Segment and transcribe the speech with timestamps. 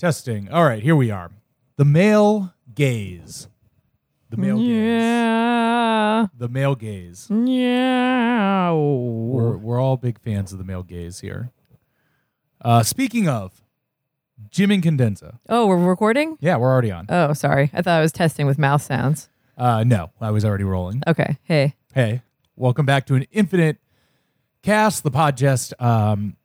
[0.00, 0.48] Testing.
[0.48, 1.30] All right, here we are.
[1.76, 3.48] The male gaze.
[4.30, 4.66] The male gaze.
[4.66, 6.26] Yeah.
[6.38, 7.28] The male gaze.
[7.30, 8.72] Yeah.
[8.72, 11.50] We're we're all big fans of the male gaze here.
[12.64, 13.62] Uh, speaking of
[14.48, 15.38] Jim Incandenza.
[15.50, 16.38] Oh, we're recording?
[16.40, 17.04] Yeah, we're already on.
[17.10, 17.70] Oh, sorry.
[17.74, 19.28] I thought I was testing with mouth sounds.
[19.58, 21.02] Uh, no, I was already rolling.
[21.06, 21.36] Okay.
[21.42, 21.74] Hey.
[21.92, 22.22] Hey,
[22.56, 23.76] welcome back to an infinite
[24.62, 25.74] cast, the podcast.
[25.78, 26.38] Um,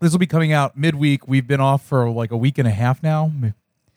[0.00, 1.28] this will be coming out midweek.
[1.28, 3.30] We've been off for like a week and a half now.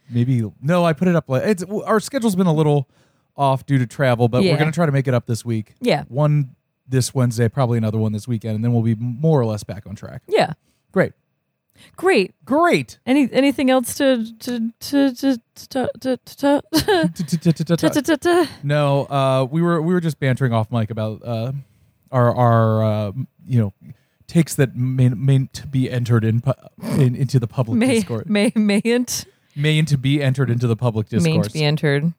[0.09, 1.29] Maybe no, I put it up.
[1.29, 2.89] Like it's our schedule's been a little
[3.37, 4.51] off due to travel, but yeah.
[4.51, 5.75] we're gonna try to make it up this week.
[5.79, 6.55] Yeah, one
[6.87, 9.87] this Wednesday, probably another one this weekend, and then we'll be more or less back
[9.87, 10.21] on track.
[10.27, 10.53] Yeah,
[10.91, 11.13] great.
[11.95, 12.33] Great.
[12.45, 12.99] Great.
[13.05, 16.61] Any anything else to to to to to
[18.05, 21.51] to to No, uh, we were we were just bantering off Mike about uh,
[22.11, 23.11] our our uh,
[23.45, 23.73] you know
[24.27, 26.41] takes that may mayn't be entered in,
[26.97, 31.09] in into the public may discourse may mayn't mayn't to be entered into the public
[31.09, 31.53] discourse.
[31.53, 32.13] mayn't be entered.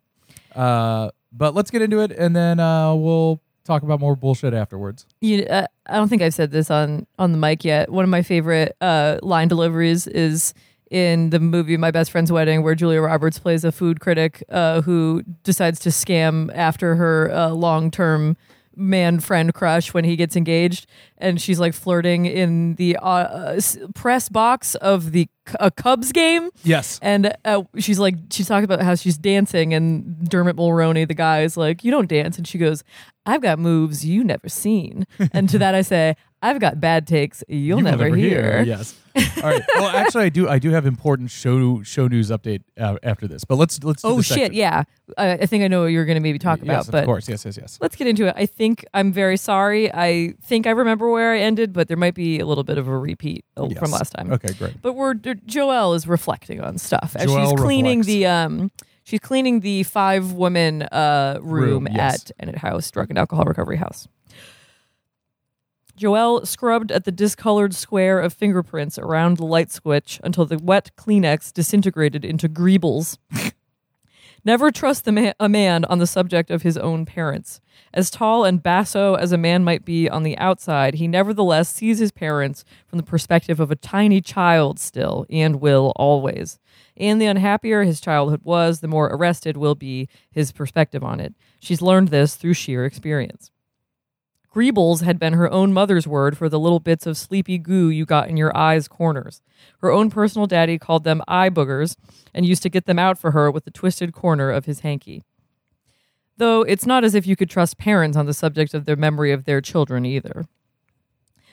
[0.55, 5.07] uh, but let's get into it, and then uh, we'll talk about more bullshit afterwards.
[5.21, 7.91] You, uh, I don't think I've said this on on the mic yet.
[7.91, 10.55] One of my favorite uh, line deliveries is
[10.91, 14.83] in the movie My Best Friend's Wedding, where Julia Roberts plays a food critic uh,
[14.83, 18.37] who decides to scam after her uh, long term
[18.77, 20.87] man friend crush when he gets engaged,
[21.19, 23.61] and she's like flirting in the uh, uh,
[23.95, 25.29] press box of the
[25.61, 26.51] a Cubs game.
[26.63, 31.15] Yes, And uh, she's like, she's talking about how she's dancing, and Dermot Mulroney, the
[31.15, 32.83] guy, is like, "You don't dance," and she goes,
[33.27, 37.43] "I've got moves you never seen." and to that, I say, "I've got bad takes
[37.49, 38.95] you'll, You will never, hear." Yes.
[39.17, 39.63] All right.
[39.77, 40.49] Well, actually, I do.
[40.49, 44.03] I do have important show show news update uh, after this, but let's let's.
[44.03, 44.09] Do.
[44.09, 44.37] Oh shit!
[44.39, 44.55] section.
[44.55, 44.83] Yeah,
[45.17, 47.05] I, I think I know what you're going to maybe talk Yes, about, of but
[47.05, 47.29] course.
[47.29, 47.79] Yes, yes, yes.
[47.81, 48.35] let's get into it.
[48.37, 49.93] I think I'm very sorry.
[49.95, 52.89] I think I remember where I ended, but there might be a little bit of
[52.89, 53.79] a repeat uh, Yes.
[53.79, 54.33] from last time.
[54.33, 54.83] Okay, great.
[54.83, 55.15] But we're
[55.47, 58.07] Joelle is reflecting on stuff as Joelle she's cleaning reflects.
[58.07, 58.71] the um
[59.05, 62.31] she's cleaning the five woman uh room, Room, yes.
[62.39, 64.09] at Ennet House Drug and Alcohol Recovery House.
[65.99, 70.91] Joelle scrubbed at the discolored square of fingerprints around the light switch until the wet
[70.97, 73.19] Kleenex disintegrated into greebles.
[74.47, 77.61] Never trust ma- a man on the subject of his own parents.
[77.95, 81.99] As tall and basso as a man might be on the outside, he nevertheless sees
[81.99, 86.59] his parents from the perspective of a tiny child still, and will always.
[86.97, 91.35] And the unhappier his childhood was, the more arrested will be his perspective on it.
[91.59, 93.51] She's learned this through sheer experience.
[94.55, 98.07] Greebles had been her own mother's word for the little bits of sleepy goo you
[98.07, 99.43] got in your eyes' corners.
[99.81, 101.97] Her own personal daddy called them eye boogers
[102.33, 105.25] and used to get them out for her with the twisted corner of his hanky.
[106.37, 109.33] Though it's not as if you could trust parents on the subject of their memory
[109.33, 110.47] of their children either.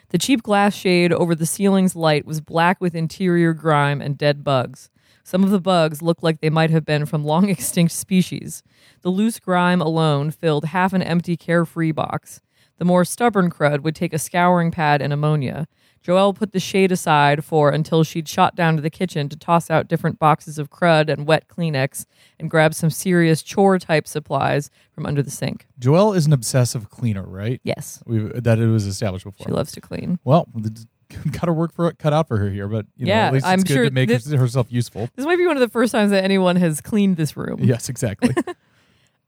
[0.09, 4.43] The cheap glass shade over the ceiling's light was black with interior grime and dead
[4.43, 4.91] bugs.
[5.23, 8.61] Some of the bugs looked like they might have been from long extinct species.
[9.01, 12.41] The loose grime alone filled half an empty carefree box.
[12.81, 15.67] The more stubborn crud would take a scouring pad and ammonia.
[16.03, 19.69] Joelle put the shade aside for until she'd shot down to the kitchen to toss
[19.69, 22.07] out different boxes of crud and wet Kleenex
[22.39, 25.67] and grab some serious chore type supplies from under the sink.
[25.79, 27.61] Joelle is an obsessive cleaner, right?
[27.63, 29.45] Yes, We that it was established before.
[29.45, 30.17] she loves to clean.
[30.23, 30.47] well,
[31.33, 33.33] got to work for it, cut out for her here, but you know, Yeah, at
[33.33, 35.07] least I'm it's good sure to make this- herself useful.
[35.15, 37.59] This might be one of the first times that anyone has cleaned this room.
[37.61, 38.33] Yes, exactly.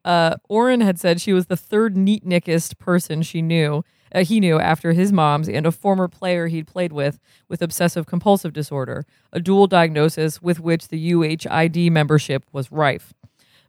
[0.05, 3.83] Uh, had said she was the third neatnickest person she knew.
[4.13, 8.05] Uh, he knew after his mom's and a former player he'd played with with obsessive
[8.05, 13.13] compulsive disorder, a dual diagnosis with which the UHID membership was rife.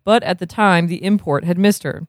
[0.04, 2.06] But at the time, the import had missed her.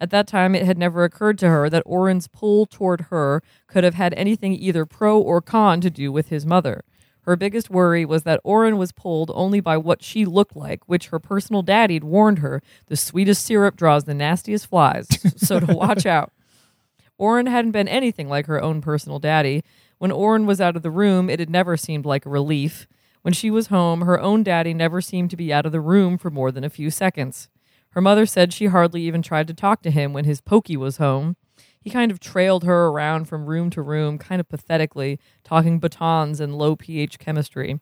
[0.00, 3.84] At that time, it had never occurred to her that Orin's pull toward her could
[3.84, 6.84] have had anything either pro or con to do with his mother.
[7.26, 11.08] Her biggest worry was that Orin was pulled only by what she looked like, which
[11.08, 16.06] her personal daddy'd warned her the sweetest syrup draws the nastiest flies, so to watch
[16.06, 16.32] out.
[17.18, 19.64] Orin hadn't been anything like her own personal daddy.
[19.98, 22.86] When Orin was out of the room, it had never seemed like a relief.
[23.22, 26.18] When she was home, her own daddy never seemed to be out of the room
[26.18, 27.48] for more than a few seconds.
[27.90, 30.98] Her mother said she hardly even tried to talk to him when his pokey was
[30.98, 31.36] home.
[31.86, 36.40] He kind of trailed her around from room to room, kind of pathetically, talking batons
[36.40, 37.78] and low pH chemistry.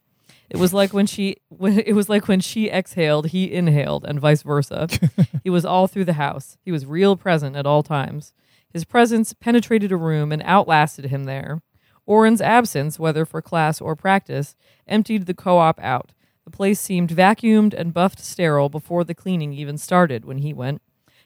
[0.47, 4.19] It was like when she when, it was like when she exhaled, he inhaled, and
[4.19, 4.87] vice versa.
[5.43, 6.59] he was all through the house.
[6.61, 8.31] He was real present at all times.
[8.71, 11.63] His presence penetrated a room and outlasted him there.
[12.05, 14.55] Orin's absence, whether for class or practice,
[14.87, 16.11] emptied the co op out.
[16.43, 20.83] The place seemed vacuumed and buffed sterile before the cleaning even started when he went.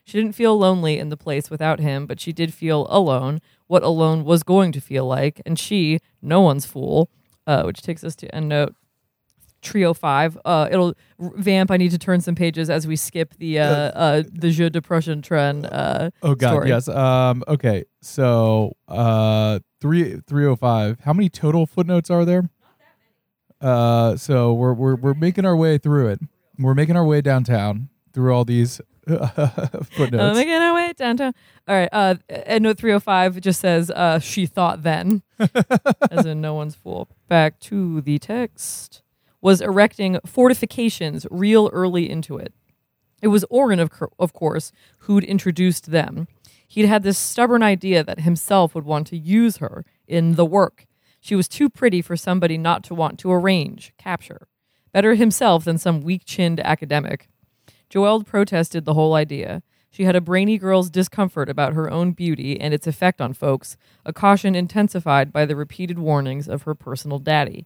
[0.10, 3.84] She didn't feel lonely in the place without him, but she did feel alone, what
[3.84, 7.12] alone was going to feel like, and she, no one's fool,
[7.46, 8.74] uh, which takes us to end note
[9.62, 10.36] Trio Five.
[10.44, 11.70] Uh, it'll vamp.
[11.70, 14.82] I need to turn some pages as we skip the uh, uh, the jeu de
[14.82, 15.66] prochain train.
[15.66, 16.70] Uh, Oh god, story.
[16.70, 16.88] yes.
[16.88, 17.84] Um okay.
[18.02, 21.02] So uh three three oh five.
[21.02, 22.50] How many total footnotes are there?
[23.62, 26.20] Uh so we're we're we're making our way through it.
[26.58, 28.80] We're making our way downtown through all these
[29.92, 30.38] footnotes.
[30.38, 31.34] making our way downtown.
[31.68, 31.90] All right.
[31.92, 35.24] Uh, and note 305 just says, uh, she thought then,
[36.12, 37.10] as in no one's fool.
[37.28, 39.02] Back to the text.
[39.42, 42.54] Was erecting fortifications real early into it.
[43.22, 46.28] It was Orin, of, of course, who'd introduced them.
[46.68, 50.86] He'd had this stubborn idea that himself would want to use her in the work.
[51.20, 54.48] She was too pretty for somebody not to want to arrange, capture.
[54.92, 57.28] Better himself than some weak chinned academic.
[57.90, 59.64] Joelle protested the whole idea.
[59.92, 63.76] She had a brainy girl's discomfort about her own beauty and its effect on folks,
[64.06, 67.66] a caution intensified by the repeated warnings of her personal daddy.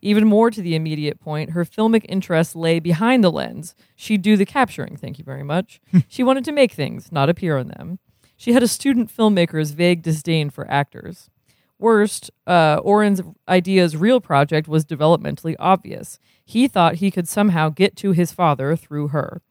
[0.00, 3.74] Even more to the immediate point, her filmic interest lay behind the lens.
[3.96, 5.80] She'd do the capturing, thank you very much.
[6.08, 7.98] she wanted to make things, not appear in them.
[8.36, 11.30] She had a student filmmaker's vague disdain for actors.
[11.78, 16.18] Worst, uh, Orin's idea's real project was developmentally obvious.
[16.44, 19.42] He thought he could somehow get to his father through her.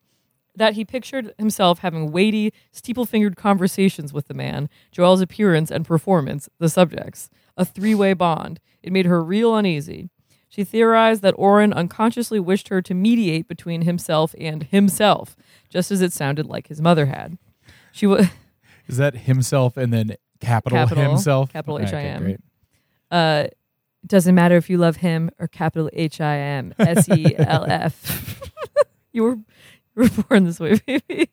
[0.55, 5.85] That he pictured himself having weighty, steeple fingered conversations with the man, Joel's appearance and
[5.85, 7.29] performance, the subjects.
[7.57, 8.59] A three way bond.
[8.83, 10.09] It made her real uneasy.
[10.49, 15.35] She theorized that Orin unconsciously wished her to mediate between himself and himself,
[15.69, 17.37] just as it sounded like his mother had.
[17.91, 18.27] She was.
[18.87, 21.51] Is that himself and then capital, Capital, himself?
[21.51, 22.37] capital H-I-M.
[23.11, 23.57] uh, it
[24.07, 28.41] doesn't matter if you love him or capital H I M S E L F.
[29.11, 29.37] You were
[30.03, 31.29] were born this way, baby.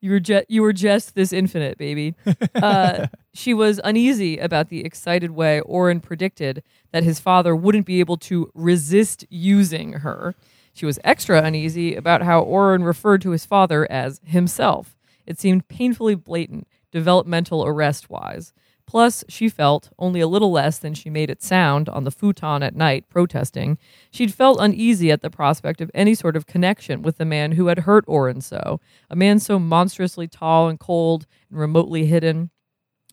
[0.00, 2.14] You were just you were just this infinite, baby.
[2.54, 6.62] Uh, she was uneasy about the excited way Orin predicted
[6.92, 10.34] that his father wouldn't be able to resist using her.
[10.74, 14.96] She was extra uneasy about how Orin referred to his father as himself.
[15.24, 18.52] It seemed painfully blatant, developmental arrest wise.
[18.86, 22.62] Plus, she felt, only a little less than she made it sound on the futon
[22.62, 23.78] at night protesting,
[24.12, 27.66] she'd felt uneasy at the prospect of any sort of connection with the man who
[27.66, 28.80] had hurt Orin so,
[29.10, 32.50] a man so monstrously tall and cold and remotely hidden.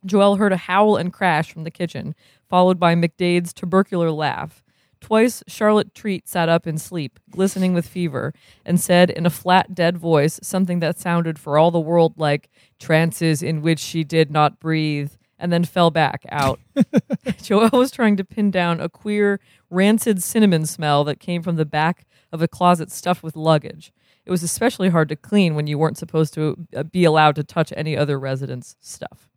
[0.06, 2.14] Joelle heard a howl and crash from the kitchen,
[2.48, 4.64] followed by McDade's tubercular laugh.
[5.02, 8.34] Twice, Charlotte Treat sat up in sleep, glistening with fever,
[8.64, 12.50] and said in a flat, dead voice something that sounded for all the world like
[12.80, 16.60] trances in which she did not breathe, and then fell back out.
[16.76, 19.40] Joelle was trying to pin down a queer,
[19.70, 23.92] rancid cinnamon smell that came from the back of a closet stuffed with luggage.
[24.26, 27.44] It was especially hard to clean when you weren't supposed to uh, be allowed to
[27.44, 29.30] touch any other resident's stuff.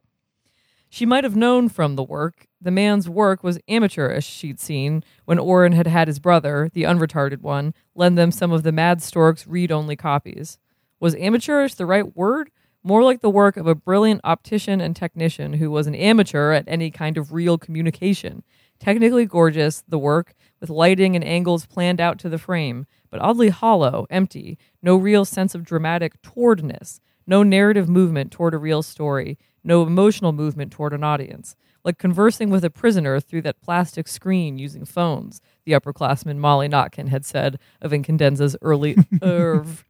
[0.88, 2.46] She might have known from the work.
[2.60, 7.42] The man's work was amateurish, she'd seen, when Orin had had his brother, the unretarded
[7.42, 10.58] one, lend them some of the Mad Stork's read only copies.
[11.00, 12.50] Was amateurish the right word?
[12.86, 16.62] More like the work of a brilliant optician and technician who was an amateur at
[16.68, 18.44] any kind of real communication.
[18.78, 23.48] Technically gorgeous, the work, with lighting and angles planned out to the frame, but oddly
[23.48, 29.36] hollow, empty, no real sense of dramatic towardness, no narrative movement toward a real story,
[29.64, 31.56] no emotional movement toward an audience.
[31.84, 37.08] Like conversing with a prisoner through that plastic screen using phones, the upperclassman Molly Notkin
[37.08, 39.84] had said of Incandenza's early oeuvre.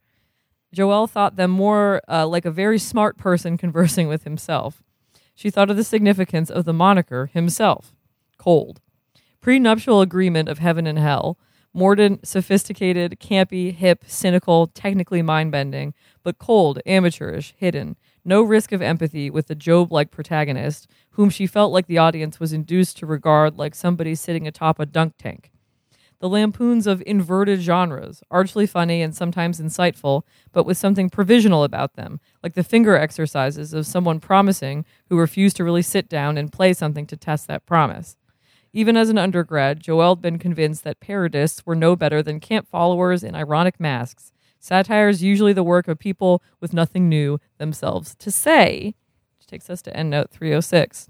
[0.75, 4.83] Joelle thought them more uh, like a very smart person conversing with himself.
[5.35, 7.93] She thought of the significance of the moniker himself,
[8.37, 8.81] cold.
[9.39, 11.37] Prenuptial agreement of heaven and hell,
[11.77, 15.93] Mordant, sophisticated, campy, hip, cynical, technically mind bending,
[16.23, 17.97] but cold, amateurish, hidden.
[18.25, 22.39] No risk of empathy with the Job like protagonist, whom she felt like the audience
[22.39, 25.51] was induced to regard like somebody sitting atop a dunk tank.
[26.19, 31.93] The lampoons of inverted genres, archly funny and sometimes insightful, but with something provisional about
[31.93, 36.51] them, like the finger exercises of someone promising who refused to really sit down and
[36.51, 38.17] play something to test that promise.
[38.73, 42.67] Even as an undergrad, Joel had been convinced that parodists were no better than camp
[42.67, 44.31] followers in ironic masks.
[44.59, 48.95] Satire is usually the work of people with nothing new themselves to say.
[49.37, 51.09] Which takes us to endnote 306.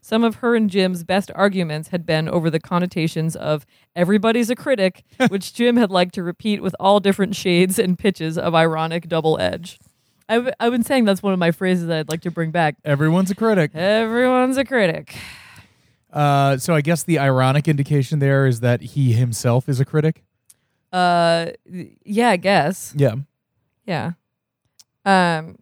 [0.00, 4.56] Some of her and Jim's best arguments had been over the connotations of everybody's a
[4.56, 9.08] critic, which Jim had liked to repeat with all different shades and pitches of ironic
[9.08, 9.78] double edge.
[10.28, 12.76] I've, I've been saying that's one of my phrases that I'd like to bring back.
[12.84, 13.74] Everyone's a critic.
[13.74, 15.16] Everyone's a critic.
[16.12, 20.24] Uh, so I guess the ironic indication there is that he himself is a critic.
[20.92, 21.50] Uh,
[22.04, 22.94] yeah, I guess.
[22.96, 23.16] Yeah.
[23.86, 24.12] Yeah.
[25.04, 25.56] Um,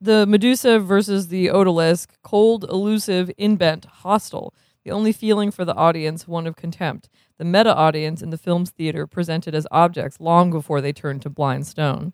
[0.00, 4.54] the Medusa versus the Odalisque, cold, elusive, inbent, hostile.
[4.84, 7.08] The only feeling for the audience, one of contempt.
[7.38, 11.30] the meta audience in the film's theater presented as objects long before they turned to
[11.30, 12.12] blind stone.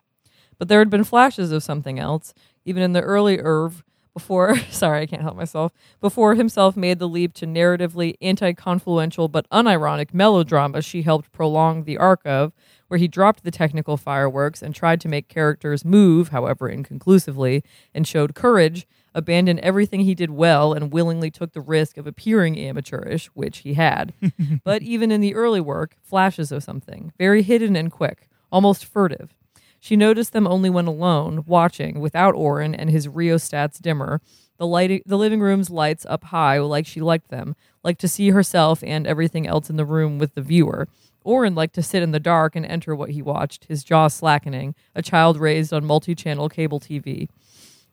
[0.57, 3.83] But there had been flashes of something else, even in the early oeuvre,
[4.15, 9.29] before, sorry, I can't help myself, before himself made the leap to narratively anti confluential
[9.29, 12.53] but unironic melodrama she helped prolong the arc of,
[12.87, 18.07] where he dropped the technical fireworks and tried to make characters move, however inconclusively, and
[18.07, 23.27] showed courage, abandoned everything he did well, and willingly took the risk of appearing amateurish,
[23.33, 24.13] which he had.
[24.63, 29.35] but even in the early work, flashes of something, very hidden and quick, almost furtive.
[29.85, 34.19] She noticed them only when alone, watching, without Orin and his rheostats dimmer,
[34.57, 38.31] the, light, the living room's lights up high like she liked them, like to see
[38.31, 40.87] herself and everything else in the room with the viewer.
[41.23, 44.73] Orin liked to sit in the dark and enter what he watched, his jaw slackening,
[44.95, 47.29] a child raised on multi channel cable TV.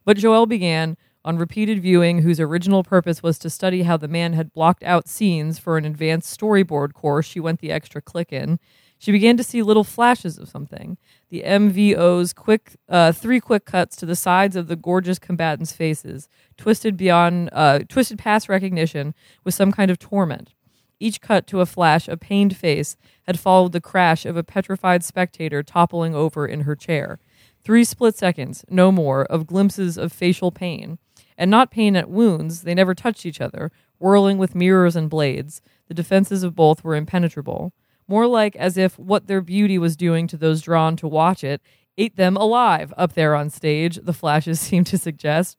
[0.07, 0.97] But Joelle began,
[1.27, 5.11] on repeated viewing, whose original purpose was to study how the man had blocked out
[5.11, 8.59] scenes for an advanced storyboard course she went the extra click in.
[9.03, 10.97] She began to see little flashes of something.
[11.29, 16.29] The MVO's quick, uh, three quick cuts to the sides of the gorgeous combatants' faces,
[16.57, 20.55] twisted beyond, uh, twisted past recognition with some kind of torment.
[21.01, 25.03] Each cut to a flash, a pained face, had followed the crash of a petrified
[25.03, 27.19] spectator toppling over in her chair.
[27.65, 30.99] Three split seconds, no more, of glimpses of facial pain.
[31.37, 35.61] And not pain at wounds, they never touched each other, whirling with mirrors and blades.
[35.89, 37.73] The defenses of both were impenetrable
[38.09, 41.61] more like as if what their beauty was doing to those drawn to watch it
[41.99, 45.59] ate them alive up there on stage, the flashes seemed to suggest.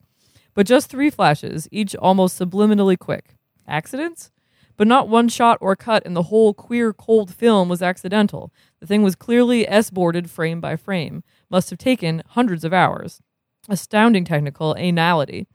[0.53, 3.35] But just three flashes, each almost subliminally quick.
[3.67, 4.31] Accidents?
[4.75, 8.51] But not one shot or cut in the whole queer, cold film was accidental.
[8.79, 11.23] The thing was clearly S boarded frame by frame.
[11.49, 13.21] Must have taken hundreds of hours.
[13.69, 15.45] Astounding technical anality.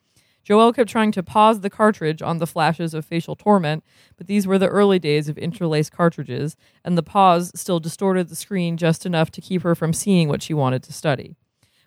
[0.49, 3.85] Joelle kept trying to pause the cartridge on the flashes of facial torment,
[4.17, 8.37] but these were the early days of interlaced cartridges, and the pause still distorted the
[8.37, 11.37] screen just enough to keep her from seeing what she wanted to study.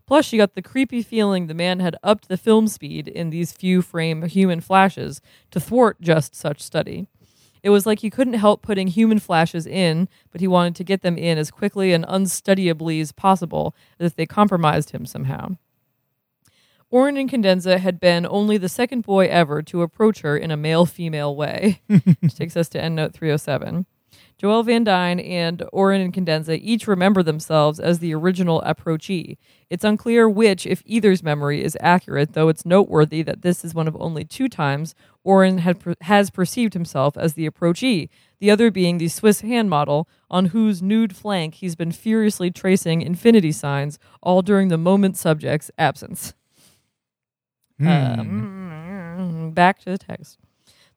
[0.05, 3.51] Plus, she got the creepy feeling the man had upped the film speed in these
[3.51, 7.07] few frame human flashes to thwart just such study.
[7.63, 11.01] It was like he couldn't help putting human flashes in, but he wanted to get
[11.01, 15.55] them in as quickly and unstudyably as possible, as if they compromised him somehow.
[16.91, 20.85] Orin Incandenza had been only the second boy ever to approach her in a male
[20.85, 23.85] female way, which takes us to endnote 307.
[24.37, 29.37] Joel Van Dyne and Orin Incandenza each remember themselves as the original approachee.
[29.69, 33.87] It's unclear which, if either's memory is accurate, though it's noteworthy that this is one
[33.87, 34.93] of only two times
[35.23, 40.09] Orin had, has perceived himself as the approachee, the other being the Swiss hand model,
[40.29, 45.71] on whose nude flank he's been furiously tracing infinity signs all during the moment subject's
[45.77, 46.33] absence.
[47.87, 50.37] Um, back to the text.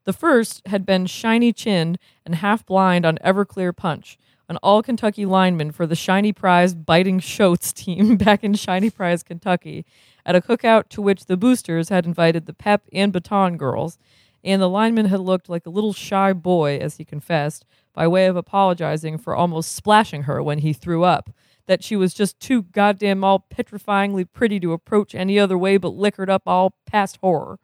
[0.05, 5.25] The first had been shiny chinned and half blind on Everclear Punch, an all Kentucky
[5.25, 9.87] lineman for the Shiny Prize Biting Shoats team back in Shiny Prize, Kentucky,
[10.27, 13.99] at a cookout to which the boosters had invited the pep and baton girls,
[14.43, 17.65] and the lineman had looked like a little shy boy, as he confessed,
[17.95, 21.31] by way of apologizing for almost splashing her when he threw up
[21.67, 25.89] that she was just too goddamn all petrifyingly pretty to approach any other way but
[25.95, 27.59] liquored up all past horror.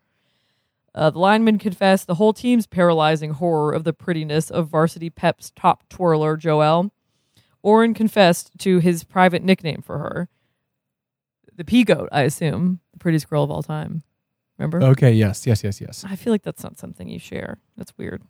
[0.95, 5.50] Uh, the lineman confessed the whole team's paralyzing horror of the prettiness of varsity Pep's
[5.50, 6.90] top twirler, Joelle.
[7.62, 10.28] Orin confessed to his private nickname for her.
[11.54, 12.80] The P.G.O.A.T., I assume.
[12.92, 14.02] The prettiest girl of all time.
[14.59, 14.83] Remember?
[14.83, 16.04] Okay, yes, yes, yes, yes.
[16.09, 17.59] I feel like that's not something you share.
[17.76, 18.23] That's weird.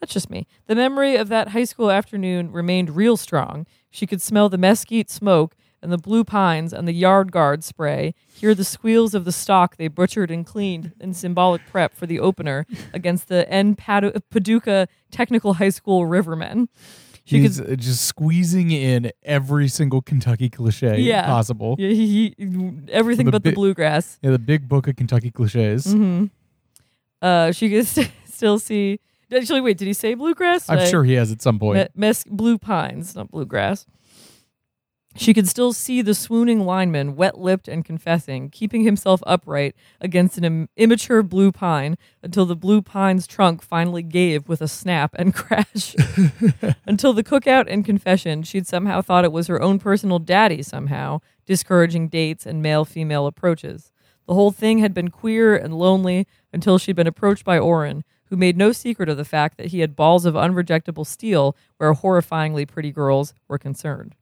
[0.00, 0.46] That's just me.
[0.66, 3.66] The memory of that high school afternoon remained real strong.
[3.90, 8.14] She could smell the mesquite smoke and the blue pines and the yard guard spray,
[8.32, 12.20] hear the squeals of the stock they butchered and cleaned in symbolic prep for the
[12.20, 13.76] opener against the N.
[13.76, 16.68] Paducah Technical High School Rivermen.
[17.24, 21.26] She He's could, just squeezing in every single Kentucky cliche yeah.
[21.26, 21.76] possible.
[21.78, 24.18] Yeah, he, he, everything the but bi- the bluegrass.
[24.22, 25.86] Yeah, the big book of Kentucky cliches.
[25.86, 26.26] Mm-hmm.
[27.20, 29.00] Uh, she could st- still see
[29.34, 30.68] Actually, wait, did he say bluegrass?
[30.70, 31.90] I'm sure he has at some point.
[31.94, 33.86] Mes- blue pines, not bluegrass.
[35.16, 40.38] She could still see the swooning lineman, wet lipped and confessing, keeping himself upright against
[40.38, 45.16] an Im- immature blue pine until the blue pine's trunk finally gave with a snap
[45.18, 45.96] and crash.
[46.86, 51.20] until the cookout and confession, she'd somehow thought it was her own personal daddy, somehow,
[51.46, 53.90] discouraging dates and male female approaches.
[54.28, 58.36] The whole thing had been queer and lonely until she'd been approached by Orin, who
[58.36, 62.66] made no secret of the fact that he had balls of unrejectable steel where horrifyingly
[62.66, 64.14] pretty girls were concerned.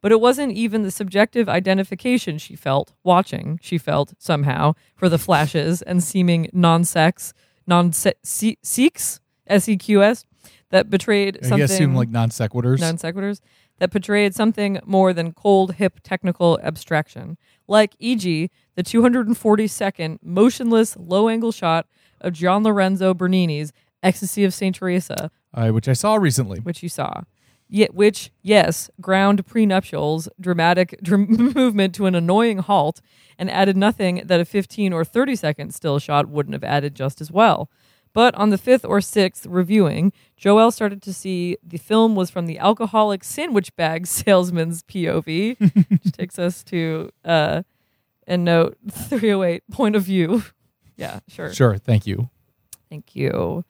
[0.00, 5.18] But it wasn't even the subjective identification she felt, watching, she felt, somehow, for the
[5.18, 7.32] flashes and seeming non sex,
[7.66, 10.24] non seeks, S E Q S,
[10.70, 12.80] that betrayed something assume like non sequiturs.
[12.80, 13.40] non sequiturs
[13.78, 17.36] that portrayed something more than cold, hip, technical abstraction,
[17.66, 21.86] like e.g., the 240 second motionless low angle shot
[22.22, 24.74] of Gian Lorenzo Bernini's Ecstasy of St.
[24.74, 26.60] Teresa, uh, which I saw recently.
[26.60, 27.22] which you saw.
[27.68, 33.00] Yet, which, yes, ground prenuptials, dramatic dr- movement to an annoying halt,
[33.38, 37.20] and added nothing that a 15 or 30 second still shot wouldn't have added just
[37.20, 37.70] as well.
[38.12, 42.44] But on the fifth or sixth reviewing, Joel started to see the film was from
[42.44, 47.62] the alcoholic sandwich bag salesman's POV, which takes us to uh,
[48.26, 50.42] and note 308 point of view.
[51.02, 51.52] Yeah, sure.
[51.52, 52.30] Sure, thank you.
[52.88, 53.64] Thank you.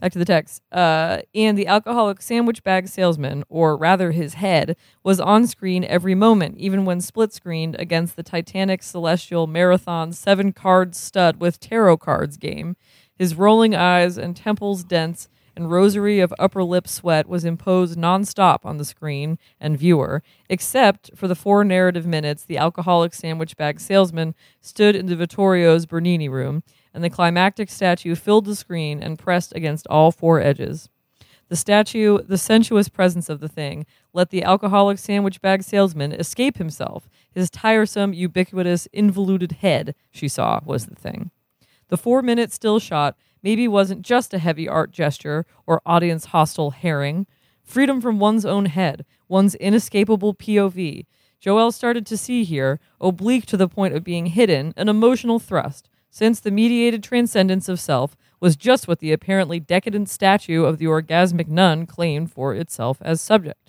[0.00, 0.62] Back to the text.
[0.70, 6.14] Uh, and the alcoholic sandwich bag salesman, or rather his head, was on screen every
[6.14, 11.96] moment, even when split screened against the Titanic Celestial Marathon seven card stud with tarot
[11.96, 12.76] cards game.
[13.16, 18.64] His rolling eyes and temples dense and rosary of upper lip sweat was imposed nonstop
[18.64, 23.80] on the screen and viewer, except for the four narrative minutes the alcoholic sandwich bag
[23.80, 26.62] salesman stood in the Vittoria's Bernini room,
[26.94, 30.88] and the climactic statue filled the screen and pressed against all four edges.
[31.48, 36.58] The statue, the sensuous presence of the thing, let the alcoholic sandwich bag salesman escape
[36.58, 37.08] himself.
[37.32, 41.32] His tiresome, ubiquitous, involuted head, she saw, was the thing.
[41.88, 46.70] The four minute still shot maybe wasn't just a heavy art gesture or audience hostile
[46.70, 47.26] herring.
[47.62, 51.06] Freedom from one's own head, one's inescapable POV.
[51.40, 55.88] Joel started to see here, oblique to the point of being hidden, an emotional thrust,
[56.10, 60.86] since the mediated transcendence of self was just what the apparently decadent statue of the
[60.86, 63.67] orgasmic nun claimed for itself as subject.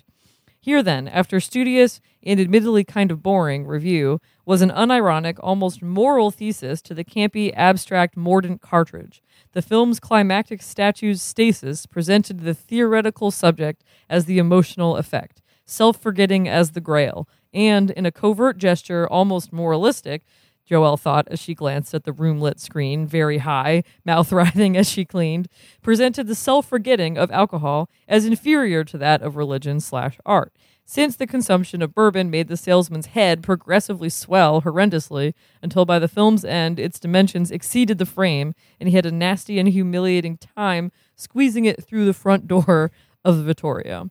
[0.62, 6.30] Here, then, after studious and admittedly kind of boring review, was an unironic, almost moral
[6.30, 9.22] thesis to the campy, abstract, mordant cartridge.
[9.52, 16.46] The film's climactic statue's stasis presented the theoretical subject as the emotional effect, self forgetting
[16.46, 20.26] as the grail, and, in a covert gesture almost moralistic,
[20.70, 24.88] Joelle thought as she glanced at the room lit screen, very high, mouth writhing as
[24.88, 25.48] she cleaned,
[25.82, 30.52] presented the self forgetting of alcohol as inferior to that of religion slash art.
[30.84, 36.08] Since the consumption of bourbon made the salesman's head progressively swell horrendously until by the
[36.08, 40.90] film's end its dimensions exceeded the frame, and he had a nasty and humiliating time
[41.14, 42.90] squeezing it through the front door
[43.24, 44.10] of the Vittoria.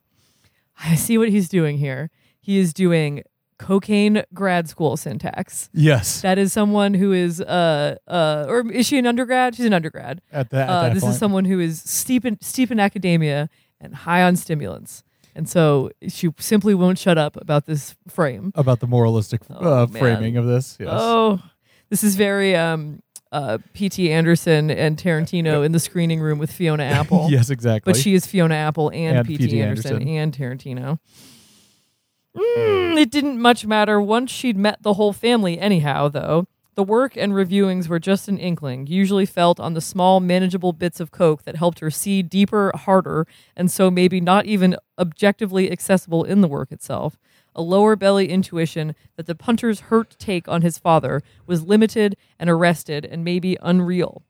[0.80, 2.12] I see what he's doing here.
[2.40, 3.24] He is doing
[3.60, 5.70] cocaine grad school syntax.
[5.74, 6.22] Yes.
[6.22, 9.56] That is someone who is uh uh or is she an undergrad?
[9.56, 10.22] She's an undergrad.
[10.32, 11.14] At that, at Uh, that this point.
[11.14, 15.04] is someone who is steep in steep in academia and high on stimulants.
[15.36, 18.52] And so she simply won't shut up about this frame.
[18.56, 20.76] about the moralistic Oh, uh, framing of this.
[20.80, 20.90] Yes.
[20.92, 21.40] Oh,
[21.90, 24.12] this is very um uh P.T.
[24.12, 27.28] Anderson and Tarantino in the screening room with Fiona Apple.
[27.30, 27.92] yes, exactly.
[27.94, 29.46] But she is Fiona Apple and, And P.T.
[29.46, 29.62] P.T.
[29.62, 30.08] Anderson, Anderson.
[30.18, 31.00] and Tarantino.
[32.36, 36.46] Mm, it didn't much matter once she'd met the whole family, anyhow, though.
[36.76, 41.02] The work and reviewings were just an inkling, usually felt on the small, manageable bits
[41.02, 46.24] of coke that helped her see deeper, harder, and so maybe not even objectively accessible
[46.24, 47.18] in the work itself.
[47.54, 52.50] A lower belly intuition that the punter's hurt take on his father was limited and
[52.50, 54.24] arrested and maybe unreal.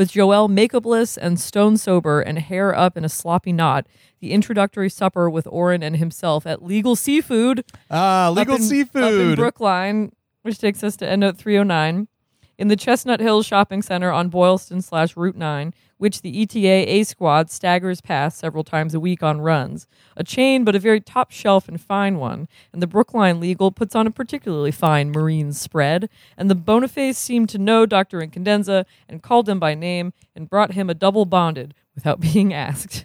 [0.00, 3.86] With Joelle makeupless and stone sober and hair up in a sloppy knot,
[4.20, 9.04] the introductory supper with Orin and himself at Legal Seafood ah, legal up in, seafood.
[9.04, 12.08] up in Brookline, which takes us to EndNote 309,
[12.56, 17.04] in the Chestnut Hills Shopping Center on Boylston slash Route 9, which the ETA A
[17.04, 19.86] Squad staggers past several times a week on runs.
[20.16, 22.48] A chain, but a very top shelf and fine one.
[22.72, 26.08] And the Brookline Legal puts on a particularly fine marine spread.
[26.38, 28.20] And the Boniface seemed to know Dr.
[28.20, 33.04] Incandenza and called him by name and brought him a double bonded without being asked.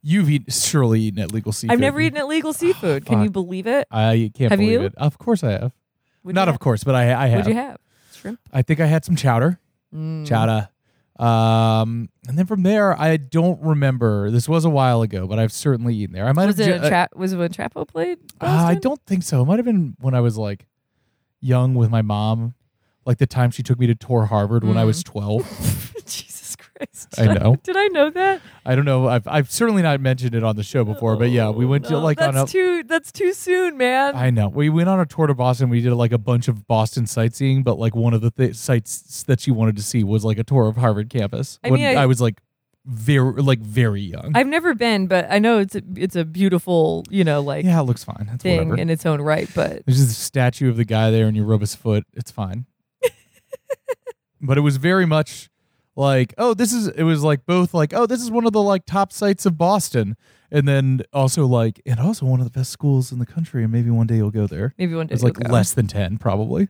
[0.00, 1.72] You've eat, surely eaten at legal seafood.
[1.72, 3.04] I've never eaten at Legal Seafood.
[3.06, 3.88] Can you believe it?
[3.90, 4.86] I can't Have believe you?
[4.86, 4.94] it.
[4.96, 5.72] Of course I have.
[6.22, 7.46] What'd Not you of course, but I I have.
[7.46, 7.78] What'd you have?
[8.14, 8.40] Shrimp?
[8.52, 9.58] I think I had some chowder.
[9.92, 10.26] Mm.
[10.26, 10.68] Chowder.
[11.22, 14.30] Um, and then from there, I don't remember.
[14.30, 16.26] This was a while ago, but I've certainly eaten there.
[16.26, 16.68] I might Was have.
[16.68, 18.18] it ju- a tra- was it when Chapo played?
[18.40, 19.42] uh, I don't think so.
[19.42, 20.66] It might have been when I was like
[21.40, 22.54] young with my mom,
[23.06, 25.46] like the time she took me to tour Harvard when I was twelve.
[26.86, 27.18] Christ!
[27.18, 27.56] I know.
[27.62, 28.40] Did I know that?
[28.64, 29.08] I don't know.
[29.08, 31.96] I've I've certainly not mentioned it on the show before, but yeah, we went to
[31.96, 32.46] oh, like that's on a.
[32.46, 34.16] too that's too soon, man.
[34.16, 34.48] I know.
[34.48, 35.68] We went on a tour to Boston.
[35.68, 39.22] We did like a bunch of Boston sightseeing, but like one of the th- sites
[39.24, 41.58] that she wanted to see was like a tour of Harvard campus.
[41.64, 42.40] I when mean, I- I was like
[42.84, 44.32] very like very young.
[44.34, 47.80] I've never been, but I know it's a, it's a beautiful, you know, like yeah,
[47.80, 48.28] it looks fine.
[48.34, 48.76] It's thing whatever.
[48.76, 49.48] in its own right.
[49.54, 52.04] But There's just a statue of the guy there, and you rub his foot.
[52.12, 52.66] It's fine.
[54.40, 55.48] but it was very much
[55.96, 58.62] like, oh, this is it was like both like, oh, this is one of the
[58.62, 60.16] like top sites of Boston.
[60.50, 63.72] And then also like and also one of the best schools in the country, and
[63.72, 64.74] maybe one day you'll go there.
[64.78, 65.50] Maybe one day It's like go.
[65.50, 66.68] less than ten, probably.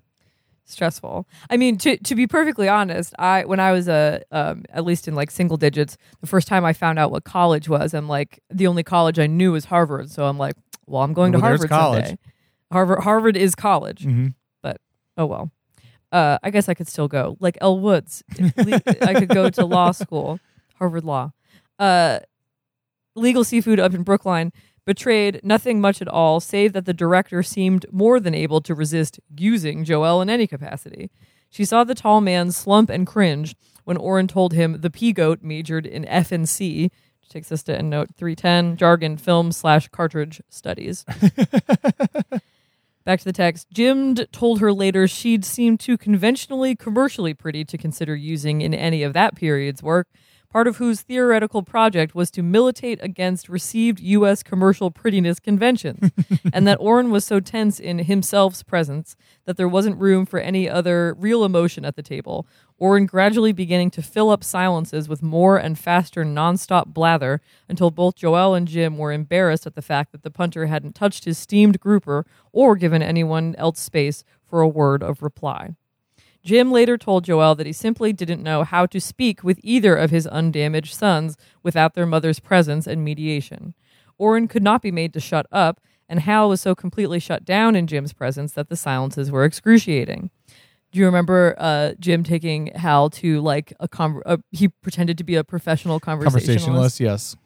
[0.65, 1.27] stressful.
[1.51, 5.09] I mean, to to be perfectly honest, I when I was a um, at least
[5.09, 8.41] in like single digits, the first time I found out what college was, I'm like
[8.51, 10.11] the only college I knew was Harvard.
[10.11, 10.55] So I'm like,
[10.87, 12.05] well, I'm going to Well, there's Harvard college.
[12.07, 12.19] someday.
[12.71, 14.05] Harvard Harvard is college.
[14.05, 14.29] Mm-hmm.
[15.19, 15.51] Oh well.
[16.13, 17.37] Uh, I guess I could still go.
[17.41, 20.39] Like Elle Woods, I could go to law school,
[20.77, 21.33] Harvard Law.
[21.79, 22.21] Uh,
[23.17, 24.53] Legal Seafood up in Brookline
[24.85, 29.21] betrayed nothing much at all, save that the director seemed more than able to resist
[29.37, 31.11] using Joel in any capacity.
[31.49, 35.41] She saw the tall man slump and cringe when Orin told him the P.G.O.A.T.
[35.47, 40.41] majored in F and C, which takes us to endnote 310, jargon, film slash cartridge
[40.49, 41.05] studies.
[43.05, 43.69] Back to the text.
[43.73, 49.03] Jim told her later she'd seemed too conventionally commercially pretty to consider using in any
[49.03, 50.07] of that period's work,
[50.53, 54.43] part of whose theoretical project was to militate against received U.S.
[54.43, 56.11] commercial prettiness conventions,
[56.53, 60.69] and that Orin was so tense in himself's presence that there wasn't room for any
[60.69, 62.47] other real emotion at the table.
[62.77, 68.17] Orin gradually beginning to fill up silences with more and faster nonstop blather until both
[68.17, 71.81] Joel and Jim were embarrassed at the fact that the punter hadn't touched his steamed
[71.81, 75.77] grouper or given anyone else space for a word of reply.
[76.43, 80.11] Jim later told Joel that he simply didn't know how to speak with either of
[80.11, 83.75] his undamaged sons without their mother's presence and mediation.
[84.19, 87.77] Orin could not be made to shut up, and Hal was so completely shut down
[87.77, 90.31] in Jim's presence that the silences were excruciating.
[90.91, 95.25] Do you remember uh, Jim taking Hal to like a, con- a he pretended to
[95.25, 96.47] be a professional conversationalist?
[96.57, 97.37] Conversationalist, yes.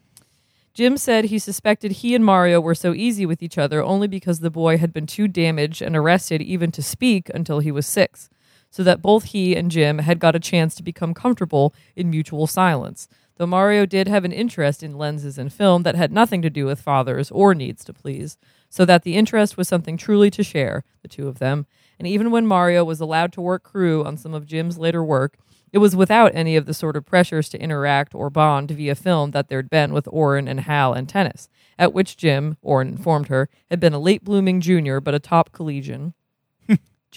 [0.73, 4.41] Jim said he suspected he and Mario were so easy with each other only because
[4.41, 8.29] the boy had been too damaged and arrested even to speak until he was six,
[8.69, 12.47] so that both he and Jim had got a chance to become comfortable in mutual
[12.47, 13.07] silence.
[13.37, 16.65] Though Mario did have an interest in lenses and film that had nothing to do
[16.65, 18.37] with fathers or needs to please,
[18.69, 21.67] so that the interest was something truly to share, the two of them.
[21.99, 25.37] And even when Mario was allowed to work crew on some of Jim's later work,
[25.71, 29.31] it was without any of the sort of pressures to interact or bond via film
[29.31, 33.49] that there'd been with Orin and Hal and tennis, at which Jim, Orin informed her,
[33.69, 36.13] had been a late blooming junior but a top collegian.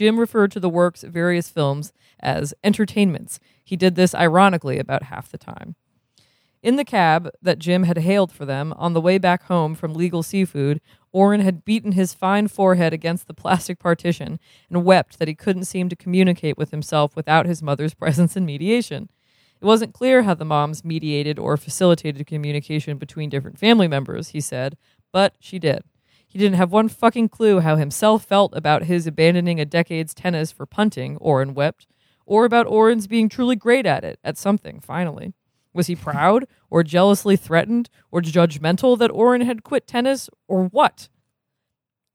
[0.01, 3.39] Jim referred to the work's various films as entertainments.
[3.63, 5.77] He did this ironically about half the time.
[6.63, 9.93] In the cab that Jim had hailed for them on the way back home from
[9.93, 10.81] Legal Seafood,
[11.13, 15.65] Orin had beaten his fine forehead against the plastic partition and wept that he couldn't
[15.65, 19.11] seem to communicate with himself without his mother's presence and mediation.
[19.61, 24.41] It wasn't clear how the moms mediated or facilitated communication between different family members, he
[24.41, 24.79] said,
[25.13, 25.85] but she did.
[26.31, 30.53] He didn't have one fucking clue how himself felt about his abandoning a decade's tennis
[30.53, 31.89] for punting, Orin wept,
[32.25, 35.35] or about Orin's being truly great at it, at something, finally.
[35.75, 41.09] Was he proud, or jealously threatened, or judgmental that Orin had quit tennis, or what?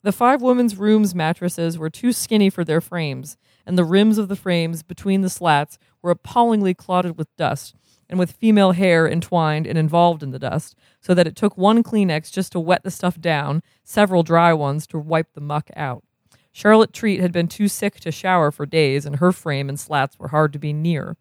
[0.02, 4.30] The five women's rooms mattresses were too skinny for their frames, and the rims of
[4.30, 7.76] the frames between the slats were appallingly clotted with dust,
[8.10, 11.84] and with female hair entwined and involved in the dust, so that it took one
[11.84, 16.04] Kleenex just to wet the stuff down, several dry ones to wipe the muck out.
[16.52, 20.18] Charlotte Treat had been too sick to shower for days, and her frame and slats
[20.18, 21.18] were hard to be near.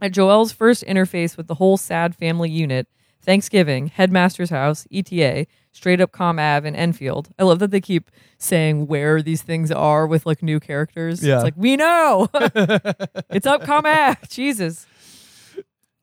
[0.00, 2.88] At Joel's first interface with the whole sad family unit,
[3.22, 7.28] Thanksgiving, Headmaster's House, ETA, Straight Up Com Ave, and Enfield.
[7.38, 11.22] I love that they keep saying where these things are with like new characters.
[11.22, 11.36] Yeah.
[11.36, 12.28] It's like, we know.
[12.34, 14.18] it's up Com Ave.
[14.28, 14.86] Jesus.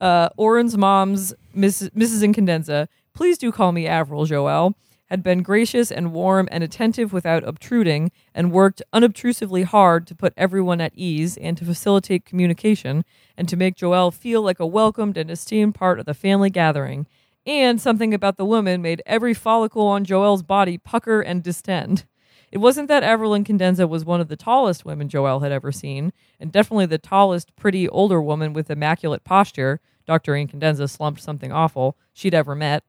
[0.02, 1.92] Uh, Orin's mom's, Mrs.
[1.92, 2.24] Mrs.
[2.24, 4.76] Incandenza, please do call me Avril Joel,
[5.06, 10.34] had been gracious and warm and attentive without obtruding, and worked unobtrusively hard to put
[10.36, 13.06] everyone at ease and to facilitate communication,
[13.38, 17.06] and to make Joel feel like a welcomed and esteemed part of the family gathering.
[17.46, 22.06] And something about the woman made every follicle on Joel's body pucker and distend.
[22.54, 26.14] It wasn't that Avril Incandenza was one of the tallest women Joel had ever seen,
[26.40, 30.34] and definitely the tallest, pretty older woman with immaculate posture, Dr.
[30.34, 32.84] Incandenza slumped something awful, she'd ever met.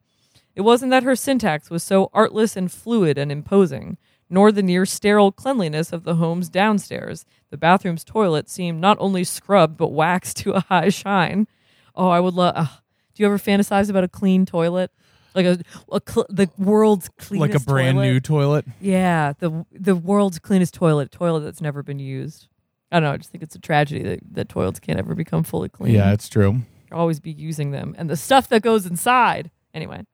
[0.55, 3.97] It wasn't that her syntax was so artless and fluid and imposing,
[4.29, 7.25] nor the near sterile cleanliness of the home's downstairs.
[7.49, 11.49] The bathroom's toilet seemed not only scrubbed but waxed to a high shine.
[11.95, 12.83] Oh, I would love.
[13.15, 14.91] do you ever fantasize about a clean toilet?
[15.35, 15.59] Like a,
[15.91, 18.07] a cl- the world's cleanest like a brand toilet?
[18.07, 18.65] new toilet.
[18.81, 22.49] Yeah, the the world's cleanest toilet, toilet that's never been used.
[22.93, 23.13] I don't know.
[23.13, 25.95] I just think it's a tragedy that, that toilets can't ever become fully clean.
[25.95, 26.61] Yeah, it's true.
[26.93, 29.51] always be using them, and the stuff that goes inside.
[29.73, 30.05] Anyway.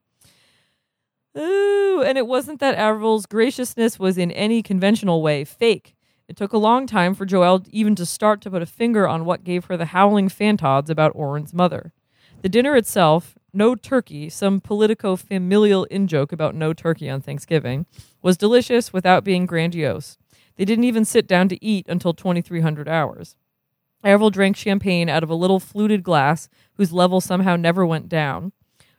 [1.37, 5.95] Ooh, and it wasn't that Avril's graciousness was in any conventional way fake.
[6.27, 9.25] It took a long time for Joelle even to start to put a finger on
[9.25, 11.93] what gave her the howling fantods about Orin's mother.
[12.41, 17.85] The dinner itself, no turkey, some politico familial in joke about no turkey on Thanksgiving,
[18.21, 20.17] was delicious without being grandiose.
[20.55, 23.35] They didn't even sit down to eat until 2300 hours.
[24.03, 28.51] Avril drank champagne out of a little fluted glass whose level somehow never went down.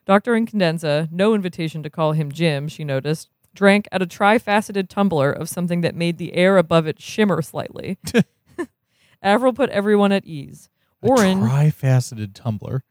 [0.05, 0.33] Dr.
[0.33, 5.49] Incandenza, no invitation to call him Jim, she noticed, drank at a trifaceted tumbler of
[5.49, 7.99] something that made the air above it shimmer slightly.
[9.23, 10.69] Avril put everyone at ease.
[11.01, 12.85] Orin, a trifaceted tumbler,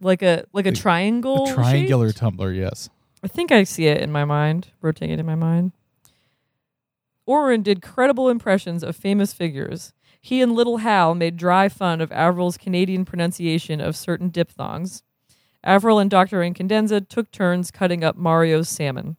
[0.00, 2.18] like a like a A- triangle, a triangular shaped?
[2.18, 2.52] tumbler.
[2.52, 2.88] Yes.
[3.22, 5.72] I think I see it in my mind, rotating it in my mind.
[7.26, 9.92] Orin did credible impressions of famous figures.
[10.20, 15.02] He and Little Hal made dry fun of Avril's Canadian pronunciation of certain diphthongs.
[15.64, 16.38] Avril and Dr.
[16.40, 19.16] Incandenza took turns cutting up Mario's salmon.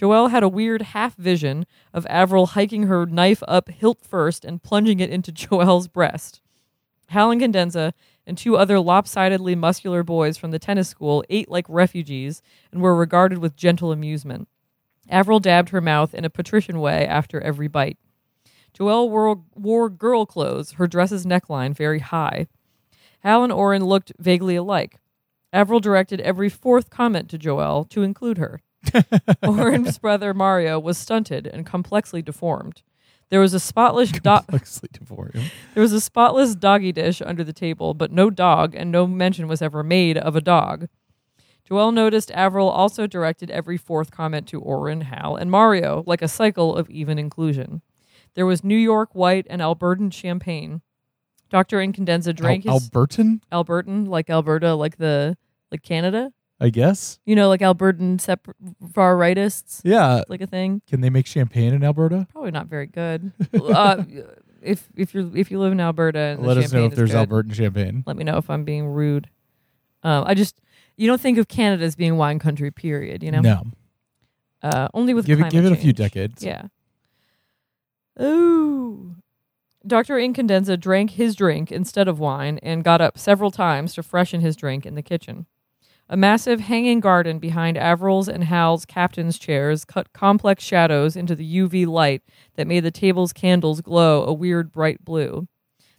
[0.00, 4.62] Joelle had a weird half vision of Avril hiking her knife up hilt first and
[4.62, 6.40] plunging it into Joelle's breast.
[7.08, 7.92] Hal Incandenza
[8.32, 12.40] and two other lopsidedly muscular boys from the tennis school ate like refugees
[12.72, 14.48] and were regarded with gentle amusement.
[15.10, 17.98] Avril dabbed her mouth in a patrician way after every bite.
[18.72, 22.46] Joelle wore, wore girl clothes, her dress's neckline very high.
[23.20, 24.98] Hal and Orin looked vaguely alike.
[25.52, 28.62] Avril directed every fourth comment to Joelle to include her.
[29.42, 32.80] Orin's brother Mario was stunted and complexly deformed.
[33.32, 34.90] There was a spotless do- Complexly
[35.74, 39.48] there was a spotless doggy dish under the table, but no dog, and no mention
[39.48, 40.86] was ever made of a dog.
[41.66, 46.28] Joelle noticed Avril also directed every fourth comment to Orin, Hal, and Mario, like a
[46.28, 47.80] cycle of even inclusion.
[48.34, 50.82] There was New York white and Albertan champagne.
[51.48, 51.78] Dr.
[51.78, 55.38] Incandenza drank Al- his Albertan, Albertan, like Alberta, like the
[55.70, 56.34] like Canada.
[56.62, 57.18] I guess.
[57.26, 58.54] You know, like Albertan separ-
[58.94, 60.22] far rightists, Yeah.
[60.28, 60.80] like a thing.
[60.88, 62.26] Can they make champagne in Alberta?
[62.30, 63.32] Probably not very good.
[63.54, 64.04] uh,
[64.62, 67.10] if if you if you live in Alberta, and the Let us know if there's
[67.12, 68.04] good, Albertan champagne.
[68.06, 69.28] Let me know if I'm being rude.
[70.04, 70.60] Um, I just
[70.96, 73.22] you don't think of Canada as being wine country, period.
[73.22, 73.62] You know, No.
[74.62, 76.44] uh, only with Give it give it a few decades.
[76.44, 76.66] Yeah.
[78.20, 79.16] Ooh.
[79.86, 80.14] Dr.
[80.16, 84.54] Incandenza drank his drink instead of wine and got up several times to freshen his
[84.54, 85.46] drink in the kitchen.
[86.08, 91.58] A massive hanging garden behind Avril's and Hal's captain's chairs cut complex shadows into the
[91.58, 92.22] UV light
[92.56, 95.48] that made the table's candles glow a weird bright blue.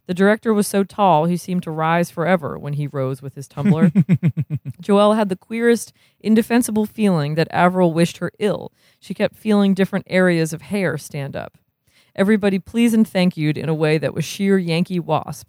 [0.05, 3.47] The director was so tall he seemed to rise forever when he rose with his
[3.47, 3.89] tumbler.
[4.81, 8.73] Joelle had the queerest, indefensible feeling that Avril wished her ill.
[8.99, 11.57] She kept feeling different areas of hair stand up.
[12.15, 15.47] Everybody pleased and thank you'd in a way that was sheer Yankee wasp.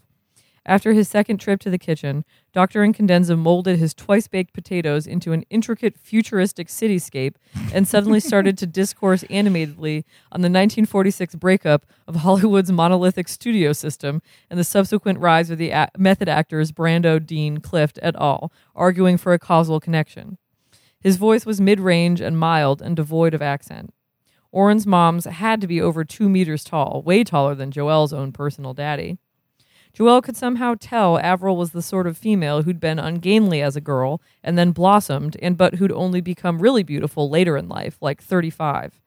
[0.67, 2.25] After his second trip to the kitchen,
[2.55, 2.81] Dr.
[2.81, 7.35] Incandenza molded his twice baked potatoes into an intricate futuristic cityscape
[7.73, 14.23] and suddenly started to discourse animatedly on the 1946 breakup of Hollywood's monolithic studio system
[14.49, 19.19] and the subsequent rise of the a- method actors Brando, Dean, Clift et al., arguing
[19.19, 20.39] for a causal connection.
[20.99, 23.93] His voice was mid range and mild and devoid of accent.
[24.51, 28.73] Orin's moms had to be over two meters tall, way taller than Joel's own personal
[28.73, 29.19] daddy.
[29.97, 33.81] Joelle could somehow tell Avril was the sort of female who'd been ungainly as a
[33.81, 38.21] girl and then blossomed, and but who'd only become really beautiful later in life, like
[38.21, 39.01] 35.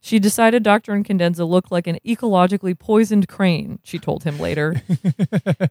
[0.00, 0.92] She decided Dr.
[0.92, 4.74] Incandenza looked like an ecologically poisoned crane, she told him later.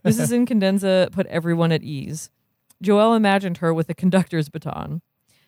[0.04, 0.32] Mrs.
[0.32, 2.30] Incandenza put everyone at ease.
[2.84, 5.00] Joelle imagined her with a conductor's baton.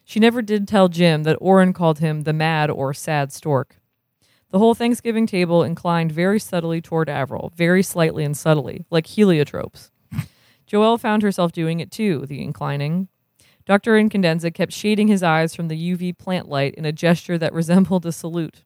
[0.03, 3.77] She never did tell Jim that Orin called him the mad or sad stork.
[4.51, 9.91] The whole Thanksgiving table inclined very subtly toward Avril, very slightly and subtly, like heliotropes.
[10.69, 13.09] Joelle found herself doing it too, the inclining.
[13.65, 13.93] Dr.
[13.93, 18.05] Incandenza kept shading his eyes from the UV plant light in a gesture that resembled
[18.05, 18.65] a salute.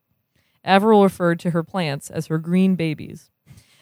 [0.64, 3.30] Avril referred to her plants as her green babies.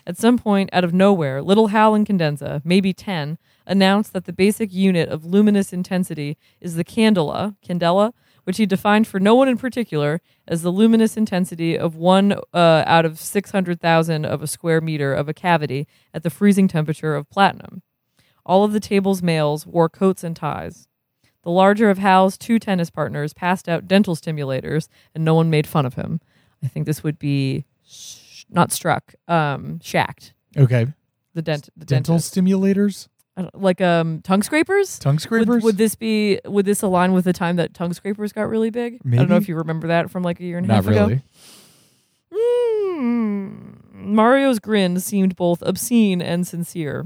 [0.04, 4.72] At some point, out of nowhere, little Hal Incandenza, maybe 10, announced that the basic
[4.72, 8.12] unit of luminous intensity is the candela, candela,
[8.44, 12.82] which he defined for no one in particular as the luminous intensity of one uh,
[12.86, 17.30] out of 600,000 of a square meter of a cavity at the freezing temperature of
[17.30, 17.82] platinum.
[18.44, 20.88] All of the table's males wore coats and ties.
[21.44, 25.66] The larger of Hal's two tennis partners passed out dental stimulators, and no one made
[25.66, 26.20] fun of him.
[26.62, 30.34] I think this would be sh- not struck, um, shacked.
[30.56, 30.86] Okay.
[31.34, 32.34] The dent, the Dental dentist.
[32.34, 33.08] stimulators?
[33.36, 34.98] Don't- like um, tongue scrapers.
[34.98, 35.62] Tongue Would, scrapers?
[35.62, 36.40] would this be?
[36.44, 39.00] Would this align with the time that tongue scrapers got really big?
[39.06, 41.18] I don't know if you remember that from like a year and a half ago.
[42.32, 43.94] Mm.
[43.94, 47.04] Mario's grin seemed both obscene and sincere.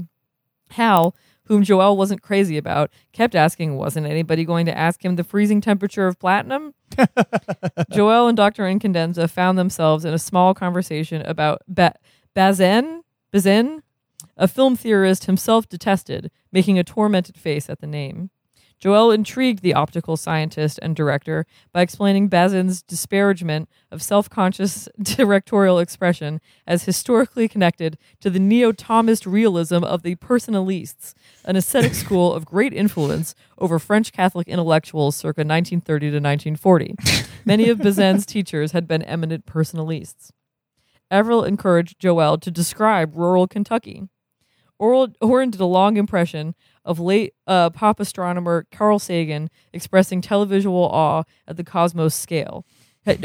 [0.71, 5.23] Hal, whom joel wasn't crazy about, kept asking, wasn't anybody going to ask him the
[5.23, 6.73] freezing temperature of platinum?
[7.91, 8.63] joel and Dr.
[8.63, 11.95] Incandenza found themselves in a small conversation about ba-
[12.33, 13.81] Bazin, Bazin,
[14.37, 18.29] a film theorist himself detested, making a tormented face at the name.
[18.79, 25.79] Joel intrigued the optical scientist and director by explaining Bazin's disparagement of self conscious directorial
[25.79, 32.33] expression as historically connected to the neo Thomist realism of the personalists, an ascetic school
[32.33, 36.95] of great influence over French Catholic intellectuals circa 1930 to 1940.
[37.45, 40.29] Many of Bazin's teachers had been eminent personalists.
[41.09, 44.07] Avril encouraged Joel to describe rural Kentucky.
[44.79, 50.89] Oral, Orin did a long impression of late uh, pop astronomer Carl Sagan expressing televisual
[50.91, 52.65] awe at the cosmos scale.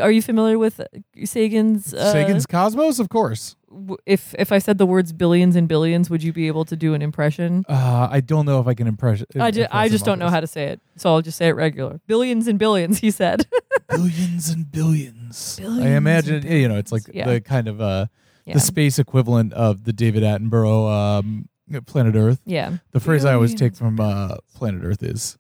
[0.01, 0.85] Are you familiar with uh,
[1.25, 1.93] Sagan's?
[1.93, 3.57] Uh, Sagan's Cosmos, of course.
[3.69, 6.77] w- If if I said the words billions and billions, would you be able to
[6.77, 7.65] do an impression?
[7.69, 9.25] Uh, I don't know if I can impress.
[9.39, 11.57] I, ju- I just don't know how to say it, so I'll just say it
[11.57, 12.01] regular.
[12.07, 13.45] Billions and billions, he said.
[13.89, 15.59] billions and billions.
[15.59, 17.27] Billions I imagine you know it's like Yeah.
[17.29, 18.07] the kind of uh
[18.45, 18.55] yeah.
[18.55, 21.49] the space equivalent of the David Attenborough um,
[21.87, 22.41] Planet Earth.
[22.45, 22.79] yeah.
[22.93, 25.39] The phrase I always take from uh, Planet Earth is,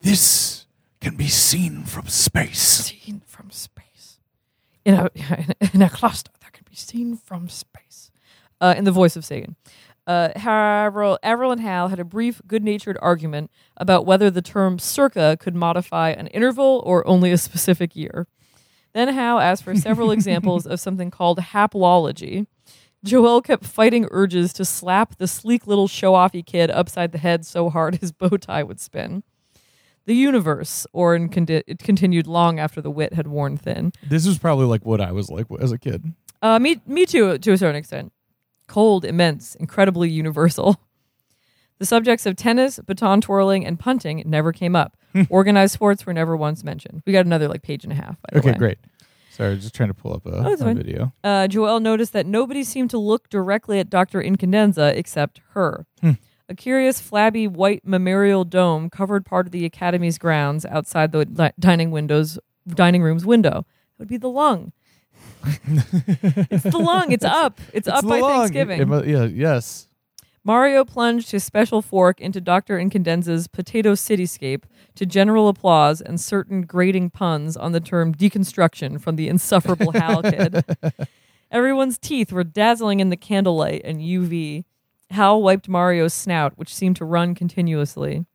[0.00, 0.66] "This
[1.00, 4.18] can be seen from space." seen from space
[4.84, 5.10] in a
[5.74, 8.10] in a cluster that can be seen from space.
[8.60, 9.56] Uh, in the voice of Sagan.
[10.06, 15.36] Uh, Harold, Avril and Hal had a brief, good-natured argument about whether the term "circa"
[15.40, 18.28] could modify an interval or only a specific year.
[18.94, 22.46] Then Hal asked for several examples of something called haplology.
[23.04, 27.68] Joelle kept fighting urges to slap the sleek little show-offy kid upside the head so
[27.68, 29.24] hard his bow tie would spin.
[30.04, 33.92] The universe, Orin condi- it continued long after the wit had worn thin.
[34.08, 36.12] This is probably like what I was like as a kid.
[36.40, 38.12] Uh, me, me too, to a certain extent.
[38.66, 40.80] Cold, immense, incredibly universal.
[41.82, 44.96] The subjects of tennis, baton twirling, and punting never came up.
[45.28, 47.02] Organized sports were never once mentioned.
[47.04, 48.22] We got another like page and a half.
[48.22, 48.78] By the Okay, great.
[49.32, 51.12] Sorry, just trying to pull up a, Oh, a video.
[51.24, 54.22] Uh, Joelle noticed that nobody seemed to look directly at Dr.
[54.22, 55.84] Incandenza except her.
[56.00, 56.12] Hmm.
[56.48, 61.52] A curious, flabby white memorial dome covered part of the academy's grounds outside the di-
[61.58, 63.66] dining windows, dining room's window.
[63.94, 64.70] It would be the lung.
[65.42, 67.10] it's the lung.
[67.10, 67.60] It's up.
[67.72, 68.38] It's, up by lung.
[68.38, 68.80] Thanksgiving.
[68.80, 69.88] It mu- yeah, yes.
[70.44, 72.76] Mario plunged his special fork into Dr.
[72.76, 74.64] Incandenza's potato cityscape
[74.96, 80.22] to general applause and certain grating puns on the term deconstruction from the insufferable Hal
[80.22, 80.64] kid.
[81.50, 84.64] Everyone's teeth were dazzling in the candlelight and UV.
[85.10, 88.26] Hal wiped Mario's snout, which seemed to run continuously.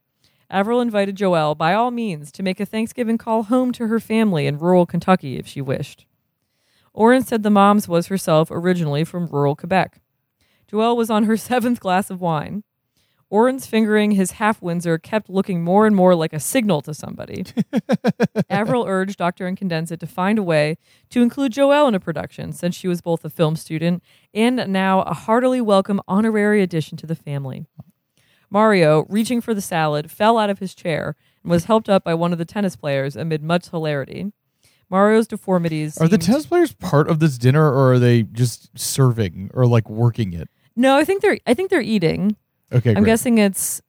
[0.50, 4.48] Avril invited Joelle, by all means, to make a Thanksgiving call home to her family
[4.48, 6.06] in rural Kentucky if she wished.
[6.94, 10.00] Orin said the mom's was herself originally from rural Quebec.
[10.72, 12.64] Joelle was on her seventh glass of wine.
[13.30, 17.44] Orin's fingering his half Windsor kept looking more and more like a signal to somebody.
[18.50, 19.52] Avril urged Dr.
[19.52, 20.78] Incandenza to find a way
[21.10, 24.02] to include Joelle in a production, since she was both a film student
[24.34, 27.66] and now a heartily welcome honorary addition to the family.
[28.50, 32.14] Mario, reaching for the salad, fell out of his chair and was helped up by
[32.14, 34.32] one of the tennis players amid much hilarity.
[34.90, 35.98] Mario's deformities.
[35.98, 39.66] Are the seemed- tennis players part of this dinner, or are they just serving or
[39.68, 40.48] like working it?
[40.78, 41.38] No, I think they're.
[41.46, 42.38] I think they're eating.
[42.72, 43.06] Okay, I'm great.
[43.12, 43.82] guessing it's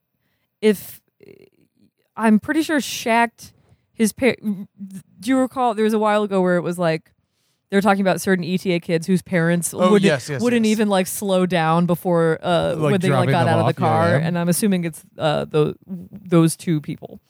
[0.60, 1.00] if
[2.16, 3.52] I'm pretty sure Shacked
[3.92, 7.12] his par- do you recall there was a while ago where it was like
[7.70, 10.72] they were talking about certain ETA kids whose parents Oh, wouldn't, yes, yes, wouldn't yes.
[10.72, 13.74] even like slow down before uh Like when they like got them out of off,
[13.76, 14.26] the yeah, car yeah.
[14.26, 17.20] and I'm assuming it's uh those those two people.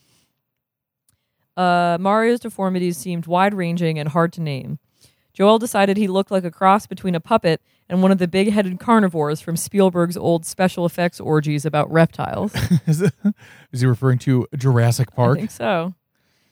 [1.57, 4.79] Uh Mario's deformities seemed wide-ranging and hard to name.
[5.39, 8.81] Joelle decided he looked like a cross between a puppet and one of the big-headed
[8.81, 12.53] carnivores from Spielberg's old special effects orgies about reptiles.
[12.87, 13.15] is, it-
[13.73, 15.39] is he referring to Jurassic Park?
[15.39, 15.95] I think so.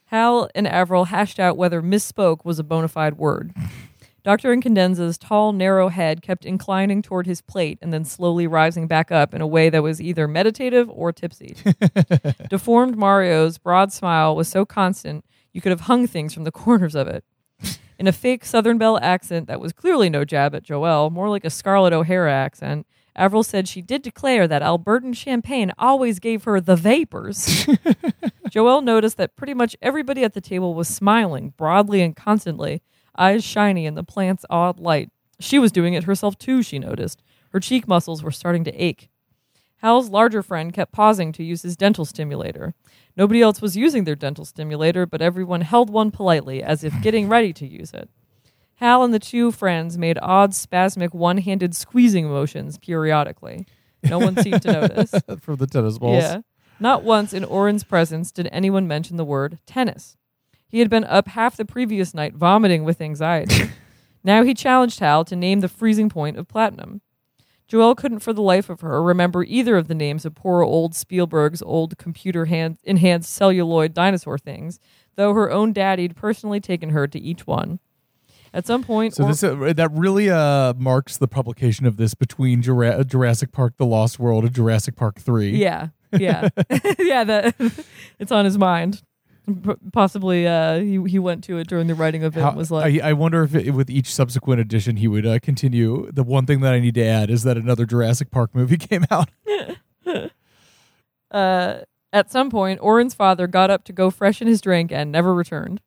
[0.06, 3.52] Hal and Avril hashed out whether misspoke was a bona fide word.
[4.22, 4.54] Dr.
[4.54, 9.34] Incandenza's tall, narrow head kept inclining toward his plate and then slowly rising back up
[9.34, 11.56] in a way that was either meditative or tipsy.
[12.48, 16.94] Deformed Mario's broad smile was so constant you could have hung things from the corners
[16.94, 17.24] of it.
[17.98, 21.44] In a fake Southern Belle accent that was clearly no jab at Joelle, more like
[21.44, 26.60] a Scarlett O'Hara accent, Avril said she did declare that Albertan champagne always gave her
[26.60, 27.66] the vapors.
[28.50, 32.82] Joelle noticed that pretty much everybody at the table was smiling broadly and constantly,
[33.16, 35.10] eyes shiny in the plant's odd light.
[35.40, 37.22] She was doing it herself too, she noticed.
[37.50, 39.08] Her cheek muscles were starting to ache.
[39.82, 42.74] Hal's larger friend kept pausing to use his dental stimulator.
[43.16, 47.28] Nobody else was using their dental stimulator, but everyone held one politely, as if getting
[47.30, 48.10] ready to use it.
[48.76, 53.66] Hal and the two friends made odd, spasmic, one handed squeezing motions periodically.
[54.02, 55.14] No one seemed to notice.
[55.40, 56.22] For the tennis balls.
[56.22, 56.40] Yeah.
[56.78, 60.16] Not once in Orin's presence did anyone mention the word tennis.
[60.68, 63.70] He had been up half the previous night vomiting with anxiety.
[64.24, 67.00] now he challenged Hal to name the freezing point of platinum.
[67.70, 70.94] Joelle couldn't for the life of her remember either of the names of poor old
[70.94, 74.78] Spielberg's old computer hand- enhanced celluloid dinosaur things,
[75.16, 77.80] though her own daddy'd personally taken her to each one.
[78.54, 82.14] At some point, So or- this uh, that really uh, marks the publication of this
[82.14, 85.50] between Jura- Jurassic Park: The Lost World and Jurassic Park Three.
[85.50, 86.48] yeah, yeah,
[86.98, 87.54] yeah, that
[88.18, 89.02] it's on his mind.
[89.46, 92.40] P- possibly, uh, he he went to it during the writing of it.
[92.40, 95.24] How- and was like, I, I wonder if it, with each subsequent edition he would
[95.24, 96.10] uh, continue.
[96.10, 99.04] The one thing that I need to add is that another Jurassic Park movie came
[99.10, 99.30] out.
[101.30, 101.80] Uh,
[102.12, 105.80] at some point, Orin's father got up to go freshen his drink and never returned.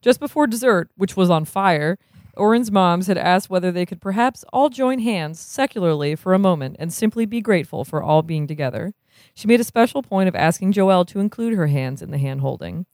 [0.00, 1.98] Just before dessert, which was on fire,
[2.36, 6.76] Orin's moms had asked whether they could perhaps all join hands secularly for a moment
[6.78, 8.94] and simply be grateful for all being together.
[9.34, 12.40] She made a special point of asking Joelle to include her hands in the hand
[12.40, 12.86] holding.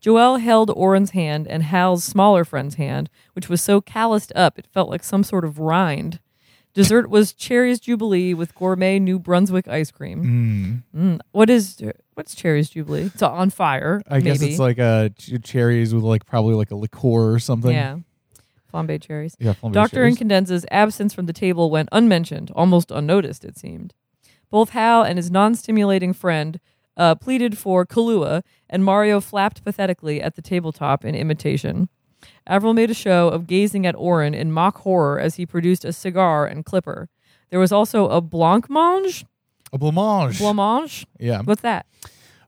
[0.00, 4.66] Joelle held Orin's hand and Hal's smaller friend's hand, which was so calloused up it
[4.72, 6.20] felt like some sort of rind.
[6.74, 10.84] Dessert was Cherries Jubilee with gourmet New Brunswick ice cream.
[10.94, 11.00] Mm.
[11.00, 11.82] Mm, what is
[12.14, 13.10] what's Cherries Jubilee?
[13.14, 14.02] It's on fire.
[14.08, 17.72] I guess it's like uh, ch- cherries with like probably like a liqueur or something.
[17.72, 17.98] yeah,
[18.72, 19.36] flambe cherries.
[19.38, 19.52] yeah.
[19.52, 20.16] flambé Doctor cherries.
[20.18, 23.44] Incandenza's absence from the table went unmentioned, almost unnoticed.
[23.44, 23.92] It seemed.
[24.52, 26.60] Both Hal and his non-stimulating friend
[26.96, 31.88] uh, pleaded for Kahlua, and Mario flapped pathetically at the tabletop in imitation.
[32.46, 35.92] Avril made a show of gazing at Orin in mock horror as he produced a
[35.92, 37.08] cigar and clipper.
[37.48, 39.24] There was also a blancmange.
[39.72, 40.38] a blancmange.
[40.38, 41.06] Blancmange.
[41.18, 41.40] yeah.
[41.42, 41.86] What's that?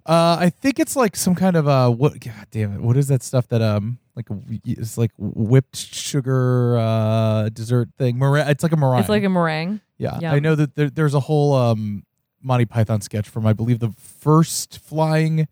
[0.04, 2.20] Uh, I think it's like some kind of uh, what?
[2.20, 2.82] God damn it!
[2.82, 4.26] What is that stuff that um, like
[4.66, 8.18] it's like whipped sugar uh dessert thing?
[8.18, 8.46] Meringue.
[8.48, 9.00] It's like a meringue.
[9.00, 9.80] It's like a meringue.
[9.98, 10.18] Yeah.
[10.20, 10.32] yeah.
[10.32, 12.04] I know that there, there's a whole um
[12.42, 15.48] Monty Python sketch from I believe the first flying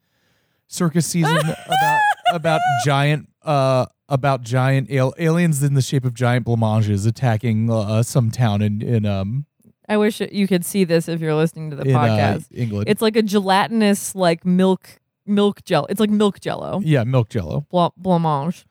[0.67, 2.01] circus season about
[2.33, 8.03] about giant uh about giant al- aliens in the shape of giant blancmanges attacking uh,
[8.03, 9.47] some town in in um
[9.89, 12.47] I wish you could see this if you're listening to the in uh, podcast.
[12.55, 12.89] England.
[12.89, 15.87] It's like a gelatinous, like milk milk gel.
[15.91, 17.67] It's like milk jello, yeah, milk jello.
[17.71, 18.65] blanc blancmange.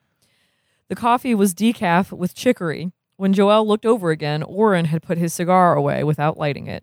[0.88, 2.92] The coffee was decaf with chicory.
[3.22, 6.82] When Joelle looked over again, Orin had put his cigar away without lighting it.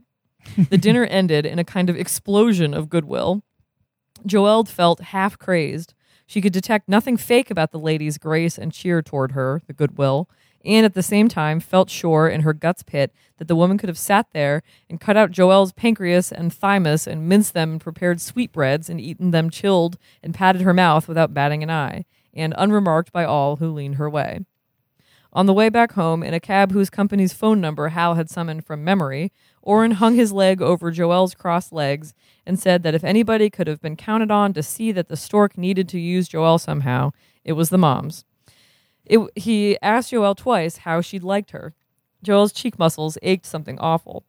[0.70, 3.44] The dinner ended in a kind of explosion of goodwill.
[4.26, 5.96] Joelle felt half crazed.
[6.26, 10.30] She could detect nothing fake about the lady's grace and cheer toward her, the goodwill,
[10.64, 13.90] and at the same time felt sure in her guts pit that the woman could
[13.90, 18.22] have sat there and cut out Joelle's pancreas and thymus and minced them and prepared
[18.22, 23.12] sweetbreads and eaten them chilled and patted her mouth without batting an eye, and unremarked
[23.12, 24.46] by all who leaned her way.
[25.32, 28.66] On the way back home, in a cab whose company's phone number Hal had summoned
[28.66, 32.16] from memory, Orin hung his leg over Joelle's crossed legs
[32.48, 35.56] and said that if anybody could have been counted on to see that the stork
[35.56, 37.12] needed to use Joelle somehow,
[37.44, 38.26] it was the moms.
[39.06, 41.76] It, he asked Joelle twice how she'd liked her.
[42.26, 44.24] Joelle's cheek muscles ached something awful.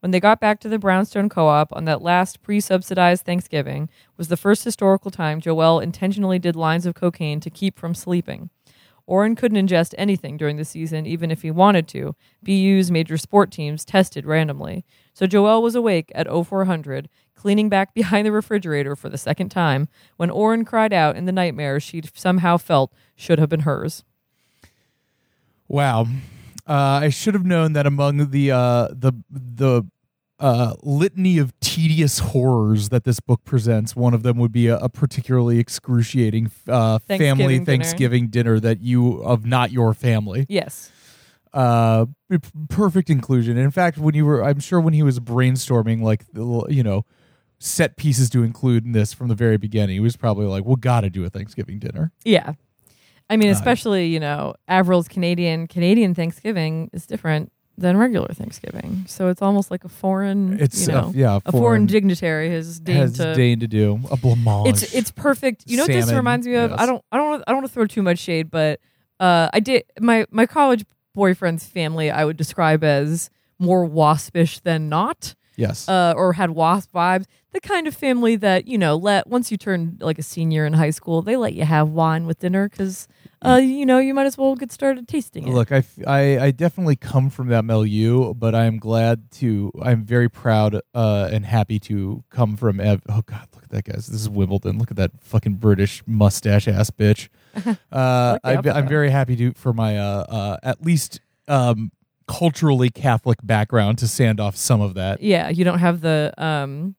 [0.00, 4.36] When they got back to the Brownstone Co-op on that last pre-subsidized Thanksgiving was the
[4.36, 8.48] first historical time Joelle intentionally did lines of cocaine to keep from sleeping.
[9.06, 12.14] Orin couldn't ingest anything during the season, even if he wanted to.
[12.42, 14.84] BU's major sport teams tested randomly.
[15.14, 19.88] So Joelle was awake at 0400, cleaning back behind the refrigerator for the second time,
[20.16, 24.04] when Orin cried out in the nightmare she'd somehow felt should have been hers.
[25.68, 26.06] Wow.
[26.66, 29.84] Uh, I should have known that among the uh, the the
[30.38, 34.76] uh, litany of tedious horrors that this book presents, one of them would be a,
[34.78, 37.64] a particularly excruciating uh, family Thanksgiving dinner.
[37.64, 40.46] Thanksgiving dinner that you of not your family.
[40.48, 40.92] Yes.
[41.54, 42.06] Uh,
[42.68, 43.56] perfect inclusion.
[43.56, 47.06] In fact, when you were, I'm sure when he was brainstorming, like you know,
[47.58, 50.76] set pieces to include in this from the very beginning, he was probably like, "We
[50.76, 52.52] got to do a Thanksgiving dinner." Yeah.
[53.30, 59.04] I mean, Uh, especially, you know, Avril's Canadian Canadian Thanksgiving is different than regular Thanksgiving.
[59.08, 62.98] So it's almost like a foreign, It's you know, yeah, a foreign dignitary has deigned
[62.98, 64.68] has to deigned to do a blancmange.
[64.68, 65.64] it's it's perfect.
[65.66, 66.70] You know what this reminds me of?
[66.70, 66.80] yes.
[66.80, 68.80] I don't I don't wanna- I don't want to throw too much shade, but
[69.20, 72.10] uh, I did my my college boyfriend's family.
[72.10, 75.88] I would describe as more waspish than not, yes.
[75.88, 77.26] uh, or had wasp vibes.
[77.52, 80.74] The kind of family that you know let once you turn like a senior in
[80.74, 83.08] high school, they let you have wine with dinner because
[83.44, 85.52] uh, you know you might as well get started tasting it.
[85.52, 89.70] Look, I, f- I, I definitely come from that milieu, but I am glad to,
[89.82, 92.80] I'm very proud uh, and happy to come from.
[92.80, 94.06] Ev- oh, God, look at that, guys.
[94.06, 94.78] This is Wimbledon.
[94.78, 97.28] Look at that fucking British mustache ass bitch.
[97.90, 101.90] Uh, I, i'm very happy to for my, uh, uh, at least um,
[102.26, 105.22] culturally Catholic background to sand off some of that.
[105.22, 106.96] Yeah, you don't have the um,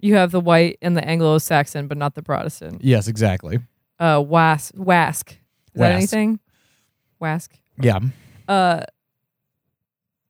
[0.00, 2.82] you have the white and the Anglo-Saxon, but not the Protestant.
[2.84, 3.58] Yes, exactly.
[3.98, 5.30] Uh, was wask.
[5.30, 5.38] Is
[5.74, 6.38] that anything?
[7.18, 7.58] Wask.
[7.80, 7.98] Yeah.
[8.46, 8.84] Uh,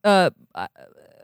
[0.05, 0.31] uh,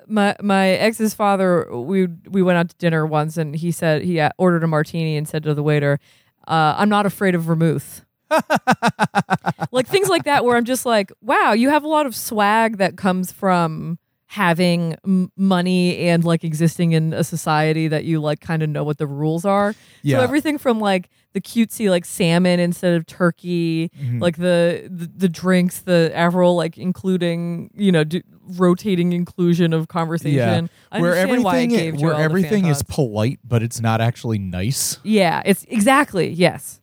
[0.07, 4.23] my my ex's father we we went out to dinner once and he said he
[4.39, 5.99] ordered a martini and said to the waiter
[6.47, 8.04] uh, i'm not afraid of vermouth
[9.72, 12.79] like things like that where i'm just like wow you have a lot of swag
[12.79, 18.41] that comes from having m- money and like existing in a society that you like
[18.41, 20.18] kind of know what the rules are Yeah.
[20.18, 24.20] so everything from like the cutesy like salmon instead of turkey Mhm.
[24.20, 28.22] like the, the the drinks the Avril like including you know d-
[28.57, 33.62] rotating inclusion of conversation I where understand why it everything where everything is polite, but
[33.62, 34.99] it's not actually nice.
[35.05, 36.81] yeah it's exactly yes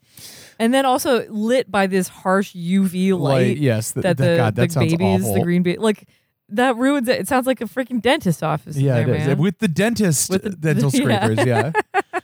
[0.61, 4.35] and then also lit by this harsh uv light Like, yes, th- that that, the,
[4.37, 5.33] God, that the babies awful.
[5.33, 6.07] the green ba- like
[6.49, 9.37] that ruins it it sounds like a freaking dentist office yeah, there, it is man.
[9.37, 11.25] with the dentist With the- dental yeah.
[11.27, 11.45] scrapers.
[11.45, 11.71] Yeah,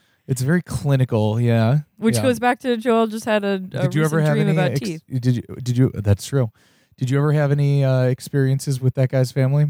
[0.28, 1.40] it's very clinical.
[1.42, 2.22] Yeah, which yeah.
[2.24, 4.58] goes back to joel just had a, a Did you ever have dream any?
[4.58, 5.44] about ex- teeth Did you?
[5.64, 5.92] Did you?
[5.94, 6.52] That's true.
[6.98, 9.68] Did you ever have any uh, experiences with that guy's family?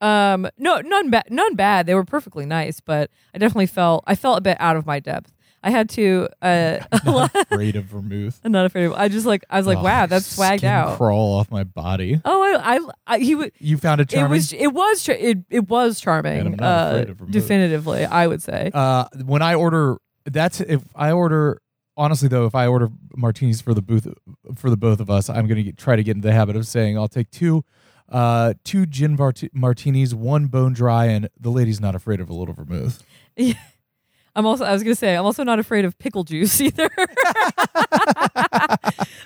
[0.00, 1.24] Um, no, none bad.
[1.30, 1.86] None bad.
[1.86, 4.98] They were perfectly nice, but I definitely felt I felt a bit out of my
[5.00, 5.32] depth.
[5.64, 6.28] I had to.
[6.42, 8.38] Uh, a lot- Afraid of vermouth.
[8.44, 8.92] I'm not afraid of.
[8.92, 10.98] I just like I was like, Oh, wow, that's swagged out.
[10.98, 12.20] Crawl off my body.
[12.24, 13.52] Oh, I, I, I he would.
[13.58, 14.30] You found it It charming.
[14.32, 14.52] was.
[14.52, 15.08] It was.
[15.08, 15.38] It.
[15.48, 16.56] It was charming.
[16.56, 17.32] Not uh, afraid of vermouth.
[17.32, 18.70] definitively, I would say.
[18.74, 19.96] uh, when I order,
[20.26, 21.60] that's if I order.
[21.96, 24.06] Honestly, though, if I order martinis for the booth
[24.56, 26.66] for the both of us, I'm gonna get, try to get into the habit of
[26.66, 27.64] saying I'll take two,
[28.10, 32.34] uh, two gin mart- martinis, one bone dry, and the lady's not afraid of a
[32.34, 33.02] little vermouth.
[34.36, 34.64] I'm also.
[34.64, 35.14] I was gonna say.
[35.16, 36.90] I'm also not afraid of pickle juice either.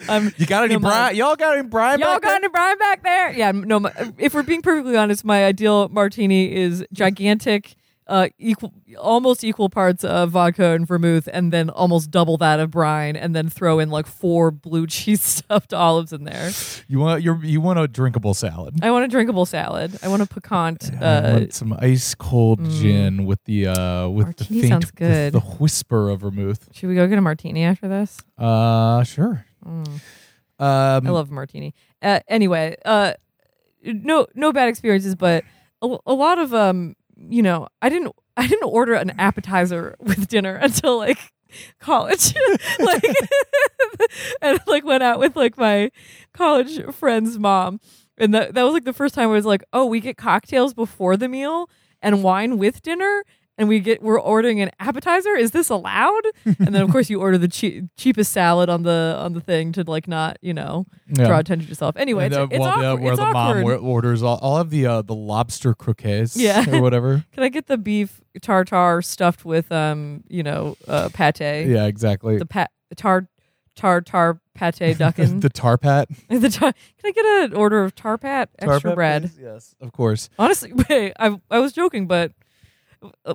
[0.09, 0.32] I'm.
[0.36, 1.16] You got any No, Brian?
[1.16, 2.00] Y'all got any Brian?
[2.00, 2.36] Y'all back got there?
[2.36, 3.32] any Brian back there?
[3.32, 3.80] Yeah, no.
[3.80, 7.76] My, if we're being perfectly honest, my ideal martini is gigantic,
[8.09, 12.70] uh, equal, almost equal parts of vodka and vermouth, and then almost double that of
[12.70, 16.50] brine, and then throw in like four blue cheese stuffed olives in there.
[16.88, 18.82] You want your you want a drinkable salad.
[18.82, 19.98] I want a drinkable salad.
[20.02, 20.90] I want a piquant.
[21.00, 22.70] I Uh, want some ice cold mm.
[22.80, 25.32] gin with the uh with the faint sounds good.
[25.34, 26.68] The, the whisper of vermouth.
[26.72, 28.16] should we go get a martini after this?
[28.38, 29.44] Uh, sure.
[29.66, 29.86] Mm.
[30.61, 31.74] Um, I love martini.
[32.02, 33.12] Uh, anyway, uh,
[33.84, 35.44] no, no bad experiences, but
[35.82, 36.96] a, a lot of um,
[37.28, 41.18] you know, I didn't, I didn't order an appetizer with dinner until like
[41.80, 42.34] college,
[42.78, 43.04] like,
[44.42, 45.90] and like went out with like my
[46.32, 47.80] college friend's mom,
[48.16, 50.74] and that that was like the first time I was like, oh, we get cocktails
[50.74, 51.68] before the meal
[52.00, 53.24] and wine with dinner.
[53.59, 55.34] And we get we're ordering an appetizer.
[55.34, 56.22] Is this allowed?
[56.46, 59.72] and then of course you order the chea- cheapest salad on the on the thing
[59.72, 61.26] to like not you know yeah.
[61.26, 61.96] draw attention to yourself.
[61.96, 63.02] Anyway, And, it's, uh, it's well, yeah, awkward.
[63.02, 63.64] where it's the mom awkward.
[63.82, 66.64] wa- orders all, all of the uh, the lobster croquettes, Yeah.
[66.70, 67.24] or whatever.
[67.32, 71.40] Can I get the beef tartare stuffed with um, you know, uh, pate?
[71.66, 72.38] yeah, exactly.
[72.38, 73.28] The pat tar
[73.76, 75.40] tartar pate duckin.
[75.40, 79.22] the tarpat, the tar- Can I get an order of tarpat extra Tarpat, bread?
[79.22, 79.38] please?
[79.40, 80.28] Yes, of course.
[80.38, 82.32] Honestly, wait, I I was joking, but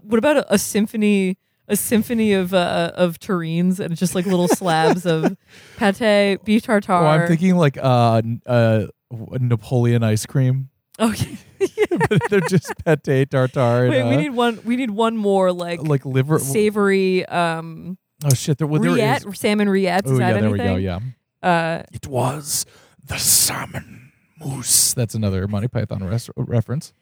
[0.01, 1.37] what about a, a symphony?
[1.69, 5.37] A symphony of uh, of terrines and just like little slabs of
[5.77, 6.95] pate, beef tartare.
[6.97, 10.69] Oh, I'm thinking like uh, uh, Napoleon ice cream.
[10.99, 11.37] Okay.
[12.09, 13.85] but they're just pate tartare.
[13.85, 14.59] and, Wait, we uh, need one.
[14.65, 16.37] We need one more like, like liver.
[16.37, 18.57] savory um oh shit!
[18.57, 18.97] There, well, there is.
[18.97, 20.01] rillette, salmon rillettes.
[20.05, 20.75] Oh yeah, there we go.
[20.75, 20.99] Yeah.
[21.41, 22.65] Uh, It was
[23.03, 24.93] the salmon mousse.
[24.93, 26.93] That's another Monty Python res- reference.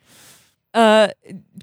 [0.73, 1.09] Uh,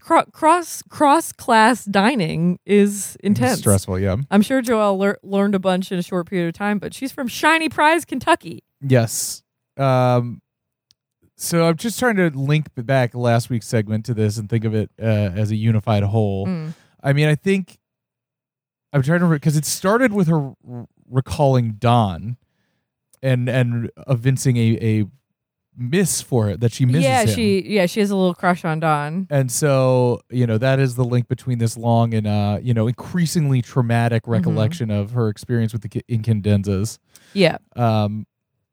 [0.00, 3.61] cro- cross cross class dining is intense.
[3.61, 4.16] Stressful, yeah.
[4.30, 7.12] I'm sure Joelle lear- learned a bunch in a short period of time, but she's
[7.12, 8.64] from Shiny Prize, Kentucky.
[8.80, 9.42] Yes.
[9.76, 10.42] Um,
[11.36, 14.74] so I'm just trying to link back last week's segment to this and think of
[14.74, 16.46] it uh, as a unified whole.
[16.46, 16.74] Mm.
[17.02, 17.78] I mean, I think
[18.92, 22.36] I'm trying to because it started with her r- recalling Don
[23.22, 25.04] and and evincing a a
[25.79, 27.29] miss for it that she misses Yeah, him.
[27.35, 29.29] she yeah she has a little crush on Don.
[29.31, 32.89] And so, you know, that is the link between this long and, uh, you know,
[32.89, 34.33] increasingly traumatic Mm-hmm.
[34.33, 36.99] recollection of her experience with the incandenzas.
[37.33, 38.26] Yeah, Um,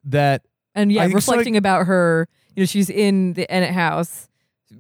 [0.06, 0.44] that,
[0.74, 2.28] and yeah, I think so, reflecting about her.
[2.56, 4.28] You know, she's in the Ennet house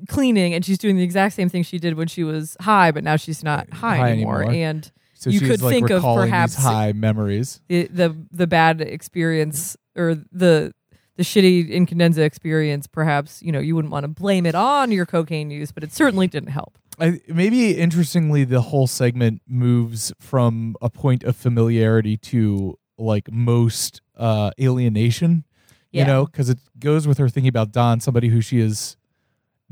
[0.07, 3.03] cleaning, and she's doing the exact same thing she did when she was high, but
[3.03, 4.43] now she's not high, High anymore.
[4.43, 4.69] anymore.
[4.69, 7.61] And so You could like think of perhaps- high memories.
[7.67, 10.73] the the the bad experience or the
[11.15, 15.05] the shitty incandenza experience perhaps you know you wouldn't want to blame it on your
[15.05, 20.75] cocaine use but it certainly didn't help I, maybe interestingly, the whole segment moves from
[20.81, 25.43] a point of familiarity to like most uh, alienation.
[25.91, 26.01] Yeah.
[26.01, 28.97] You know, because it goes with her thinking about Don, somebody who she is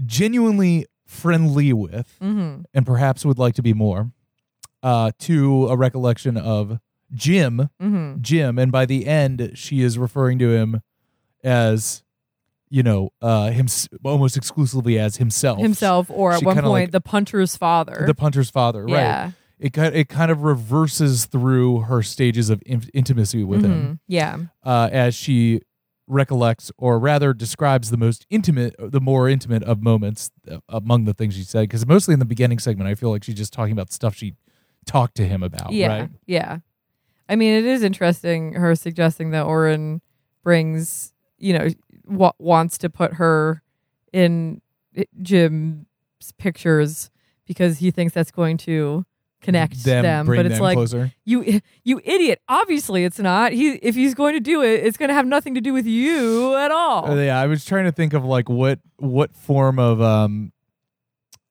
[0.05, 2.61] genuinely friendly with, mm-hmm.
[2.73, 4.11] and perhaps would like to be more.
[4.81, 6.79] Uh, to a recollection of
[7.13, 8.21] Jim, Mm-hmm.
[8.21, 10.81] Jim, and by the end, she is referring to him
[11.43, 12.03] as
[12.69, 13.67] you know, uh, him
[14.03, 15.59] almost exclusively as himself.
[15.59, 18.03] himself, or at She one point like- the punter's father.
[18.07, 19.23] the punter's father, yeah.
[19.25, 19.33] right?
[19.59, 23.99] It kind it kind of reverses through her stages of in- intimacy with him Mhm.
[24.07, 24.37] Yeah.
[24.63, 25.61] uh, as she
[26.07, 31.13] recollects, or rather describes the most intimate, the more intimate of moments uh, among the
[31.13, 31.61] things she said.
[31.61, 34.33] Because mostly in the beginning segment, I feel like she's just talking about stuff she
[34.85, 35.71] talked to him about.
[35.71, 35.87] Yeah.
[35.87, 36.09] right?
[36.25, 36.57] Yeah.
[37.29, 40.01] I mean, it is interesting her suggesting that Orin
[40.43, 41.12] brings,
[41.43, 41.67] you know,
[42.05, 43.61] wa- wants to put her
[44.13, 44.61] in
[45.21, 45.85] Jim's
[46.37, 47.09] pictures
[47.45, 49.05] because he thinks that's going to
[49.41, 50.25] connect them, them.
[50.25, 51.11] But it's them like closer.
[51.25, 52.41] you, you idiot.
[52.47, 53.51] Obviously, it's not.
[53.51, 55.85] He, if he's going to do it, it's going to have nothing to do with
[55.85, 57.11] you at all.
[57.11, 60.53] Uh, yeah, I was trying to think of like what what form of um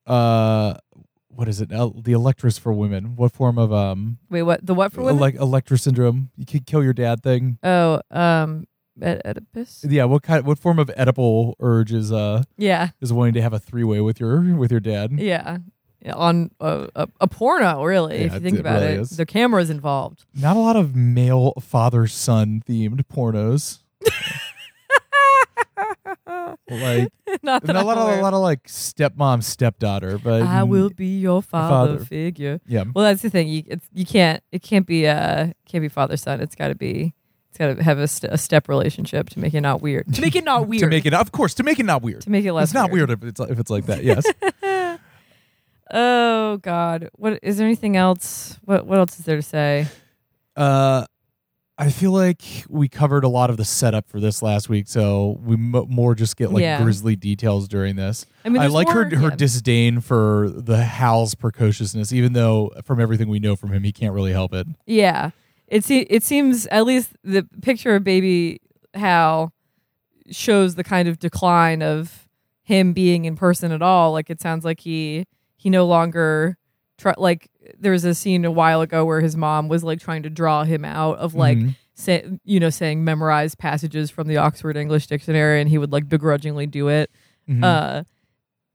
[0.07, 0.73] uh
[1.27, 1.71] what is it?
[1.71, 3.15] El- the Electress for women.
[3.15, 4.65] What form of um Wait, what?
[4.65, 5.19] The what for women?
[5.19, 6.31] like Electra syndrome?
[6.35, 7.57] You could kill your dad thing.
[7.63, 8.65] oh, um,
[9.01, 9.85] Oedipus.
[9.89, 10.45] Yeah, what kind?
[10.45, 12.89] What form of Oedipal urge is uh Yeah.
[13.01, 15.11] is wanting to have a three way with your with your dad?
[15.13, 15.57] Yeah.
[16.13, 18.99] On a, a, a porno, really, Yeah, if you think it about really it.
[18.99, 19.11] is.
[19.11, 20.25] The camera's involved.
[20.35, 23.79] Not a lot of male father son themed pornos.
[26.69, 27.09] like
[27.41, 31.19] Not that a lot of a lot of like stepmom stepdaughter, but I will be
[31.19, 32.05] your father, father.
[32.05, 32.59] figure.
[32.67, 32.83] yeah.
[32.93, 33.47] Well, that's the thing.
[33.47, 36.41] You it's, you can't it can't be uh can't be father son.
[36.41, 37.13] It's got to be
[37.53, 40.11] it's got to have a, st- a step relationship to make it not weird.
[40.15, 40.81] To make it not weird.
[40.81, 42.21] To make it, of course, to make it not weird.
[42.21, 42.69] to make it less.
[42.69, 43.11] it's not weird.
[43.11, 44.03] if it's if it's like that.
[44.03, 44.25] Yes.
[45.91, 47.09] Oh God.
[47.17, 48.57] What is there anything else?
[48.65, 49.85] What what else is there to say?
[50.55, 51.05] uh,
[51.77, 55.39] I feel like we covered a lot of the setup for this last week, so
[55.43, 56.81] we m- more just get like Yeah.
[56.81, 58.25] grisly details during this.
[58.45, 59.35] I mean, I like her more- her yeah.
[59.35, 64.13] disdain for the Hal's precociousness, even though from everything we know from him, he can't
[64.13, 64.67] really help it.
[64.85, 65.31] Yeah.
[65.73, 68.59] It se- it seems at least the picture of baby
[68.93, 69.51] Hal
[70.29, 72.27] shows the kind of decline of
[72.63, 74.11] him being in person at all.
[74.11, 75.25] Like it sounds like he
[75.57, 76.57] he no longer
[76.97, 77.49] try like
[77.79, 80.63] there was a scene a while ago where his mom was like trying to draw
[80.63, 81.75] him out of like Mhm.
[81.95, 86.07] say, you know saying memorize passages from the Oxford English Dictionary and he would like
[86.07, 87.09] begrudgingly do it.
[87.49, 87.63] Mhm.
[87.63, 88.03] Uh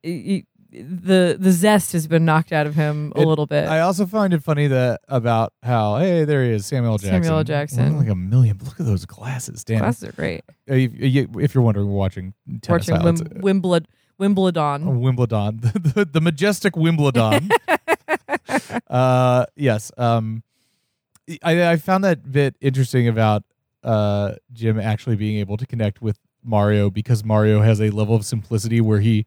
[0.02, 3.68] he- the the zest has been knocked out of him a It- little bit.
[3.68, 6.98] I also find it funny that about how hey there he is Samuel L.
[6.98, 7.22] Jackson.
[7.22, 7.44] Samuel L.
[7.44, 7.96] Jackson.
[7.96, 8.58] Like a million.
[8.64, 9.78] Look at those glasses, damn.
[9.78, 10.42] Glasses are great.
[10.70, 13.04] Uh, If, if you're wondering, we're watching tennis watching.
[13.06, 13.86] Wim- Wimbledon.
[14.18, 14.82] Wimbledon.
[14.88, 17.48] Oh, Wimbledon, the, the, the majestic Wimbledon.
[18.90, 19.90] uh, yes.
[19.96, 20.42] Um,
[21.42, 23.44] I, I found that bit interesting about
[23.84, 28.24] uh, Jim actually being able to connect with Mario because Mario has a level of
[28.24, 29.24] simplicity where he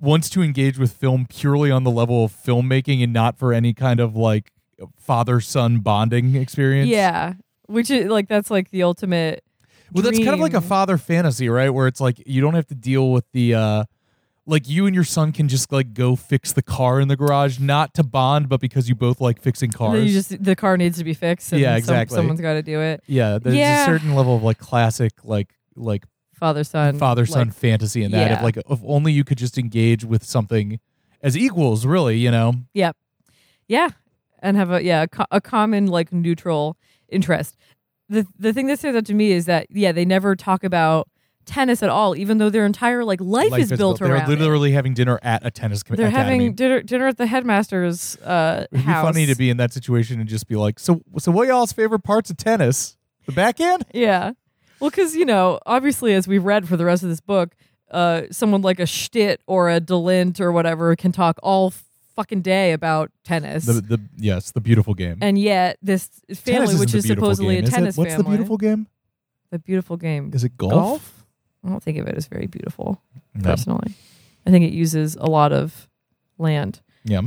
[0.00, 3.72] wants to engage with film purely on the level of filmmaking and not for any
[3.72, 4.50] kind of like
[4.96, 6.88] father son bonding experience.
[6.88, 7.34] Yeah,
[7.66, 9.44] which is like that's like the ultimate.
[9.92, 11.70] Well, that's kind of like a father fantasy, right?
[11.70, 13.84] Where it's like you don't have to deal with the uh
[14.46, 17.58] like you and your son can just like go fix the car in the garage,
[17.60, 20.04] not to bond, but because you both like fixing cars.
[20.04, 21.52] You just the car needs to be fixed.
[21.52, 22.16] And Yeah, some- exactly.
[22.16, 23.02] someone's got to do it.
[23.06, 23.84] yeah, there's Yeah.
[23.84, 26.04] a certain level of like classic like like
[26.36, 26.98] Father son.
[26.98, 28.32] father son like- fantasy in that.
[28.32, 30.80] If like if only you could just engage with something
[31.22, 32.54] as equals, really, you know.
[32.74, 32.96] Yep.
[33.68, 33.88] Yeah,
[34.40, 36.76] and have a yeah a, co- a common like neutral
[37.08, 37.56] interest.
[38.08, 41.08] The the thing that stands out to me is that yeah they never talk about
[41.46, 44.14] tennis at all, even though their entire like life, is built around it.
[44.14, 44.32] They're around.
[44.32, 44.38] it.
[44.40, 46.32] literally having dinner at a tennis co- They're academy.
[46.44, 50.20] having dinner dinner at the headmaster's uh, It'd be funny to be in that situation
[50.20, 52.96] and just be like, so so what are y'all's favorite parts of tennis?
[53.26, 53.86] The backhand?
[53.94, 54.32] Yeah.
[54.84, 57.54] Well, because, you know, obviously, as we've read for the rest of this book,
[57.90, 61.72] uh, someone like a Schtitt or a Delint or whatever can talk all
[62.16, 63.64] fucking day about tennis.
[63.64, 65.16] The the yes, the beautiful game.
[65.22, 68.24] and yet, this family, which is supposedly game, a is tennis What's family.
[68.24, 68.86] the beautiful game?
[69.50, 70.30] The beautiful game.
[70.34, 71.24] Is it golf?
[71.64, 73.00] I don't think of it as very beautiful,
[73.34, 73.42] No.
[73.42, 73.94] personally.
[74.46, 75.88] I think it uses a lot of
[76.36, 76.82] land.
[77.04, 77.22] Yeah.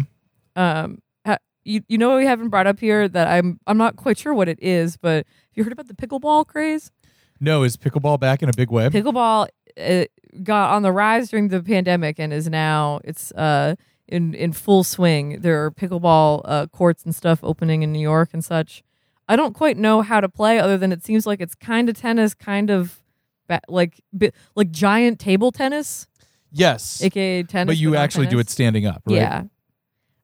[0.55, 3.95] Um, ha- you, you know what we haven't brought up here that I'm I'm not
[3.95, 6.91] quite sure what it is, but have you heard about the pickleball craze?
[7.39, 8.89] No, is pickleball back in a big way?
[8.89, 9.47] pickleball
[9.79, 10.05] uh,
[10.43, 13.75] got on the rise during the pandemic and is now it's uh
[14.07, 15.41] in in full swing.
[15.41, 18.83] There are pickleball uh, courts and stuff opening in New York and such.
[19.27, 21.97] I don't quite know how to play other than it seems like it's kind of
[21.97, 22.99] tennis, kind of
[23.47, 26.07] ba- like bi- like giant table tennis,
[26.51, 27.01] yes.
[27.03, 27.73] aka tennis.
[27.73, 29.15] but you actually do it standing up, right?
[29.15, 29.43] Yeah,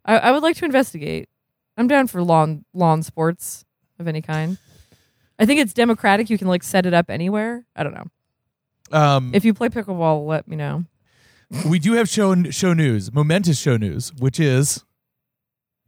[0.05, 1.28] I, I would like to investigate.
[1.76, 3.66] I'm down for lawn lawn sports
[3.99, 4.57] of any kind.
[5.44, 6.30] I think it's democratic.
[6.30, 7.66] You can like set it up anywhere.
[7.76, 8.98] I don't know.
[8.98, 10.86] Um, If you play pickleball, let me know.
[11.68, 14.86] we do have show show news, momentous show news, which is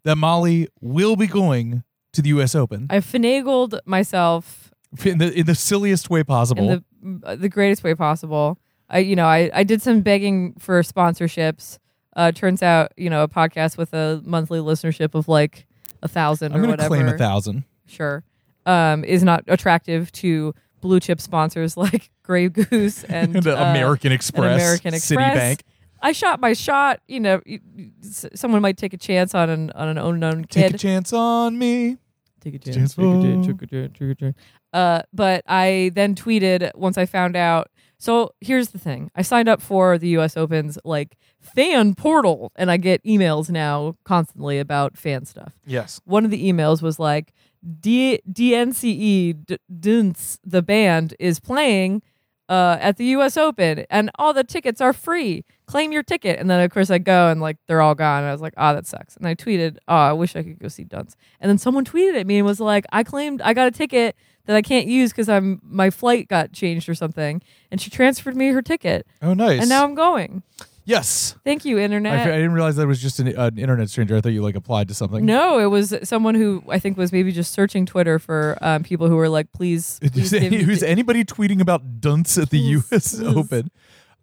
[0.03, 2.53] that Molly will be going to the U.S.
[2.53, 4.73] Open I finagled myself
[5.05, 6.69] in the in the silliest way possible.
[6.69, 8.59] in the the greatest way possible.
[8.89, 11.79] I you know I I did some begging for sponsorships.
[12.13, 15.65] Uh, turns out you know a podcast with a monthly listenership of like
[16.03, 17.63] a thousand I'm gonna claim a thousand.
[17.87, 18.23] Sure,
[18.65, 24.11] um, is not attractive to blue chip sponsors like Grey Goose and, And uh, American
[24.11, 25.37] Express, American Express.
[25.37, 25.61] Citibank.
[26.01, 26.99] I shot my shot.
[27.07, 30.45] You know, y- y- s- someone might take a chance on an on an unknown
[30.45, 30.63] kid.
[30.63, 31.97] Take a chance on me.
[32.41, 32.95] Take a chance, chance.
[32.95, 34.37] take a chance, take a chance, take a chance.
[34.71, 37.69] Uh, but I then tweeted once I found out.
[37.97, 40.37] So here's the thing: I signed up for the U.S.
[40.37, 45.53] Open's like fan portal, and I get emails now constantly about fan stuff.
[45.65, 46.01] Yes.
[46.05, 47.33] One of the emails was like,
[47.79, 52.01] D- DNCE D- Dunce, the band is playing
[52.47, 53.37] uh, at the U.S.
[53.37, 55.43] Open, and all the tickets are free.
[55.65, 56.37] Claim your ticket.
[56.39, 58.19] And then of course I go and like they're all gone.
[58.19, 59.17] And I was like, oh, that sucks.
[59.17, 61.15] And I tweeted, oh, I wish I could go see Dunce.
[61.41, 64.15] And then someone tweeted at me and was like, I claimed I got a ticket
[64.45, 67.41] that I can't use because I'm my flight got changed or something.
[67.71, 69.59] And she transferred me her ticket, Oh, nice.
[69.61, 70.43] and now I'm going.
[70.85, 71.35] Yes.
[71.43, 72.13] Thank you, internet.
[72.27, 74.15] I didn't realize that was just an, an internet stranger.
[74.15, 75.25] I thought you like applied to something.
[75.25, 79.07] No, it was someone who I think was maybe just searching Twitter for um, people
[79.09, 79.99] who were like, please.
[80.13, 83.15] please me is the- anybody tweeting about dunce at the Please, U.S.
[83.17, 83.27] please.
[83.35, 83.71] Open?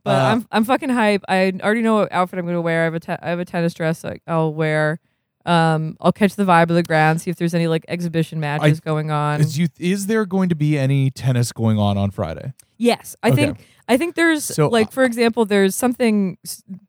[0.04, 1.22] but Uh, I'm I'm fucking hype.
[1.28, 2.82] I already know what outfit I'm going to wear.
[2.82, 4.98] I have a te- I have a tennis dress like, I'll wear.
[5.44, 8.80] Um, I'll catch the vibe of the ground, see if there's any like exhibition matches
[8.80, 9.40] going on.
[9.40, 12.52] Is you is there going to be any tennis going on on Friday?
[12.78, 13.36] Yes, I Okay.
[13.46, 16.38] think I think there's So, like uh, for example, there's something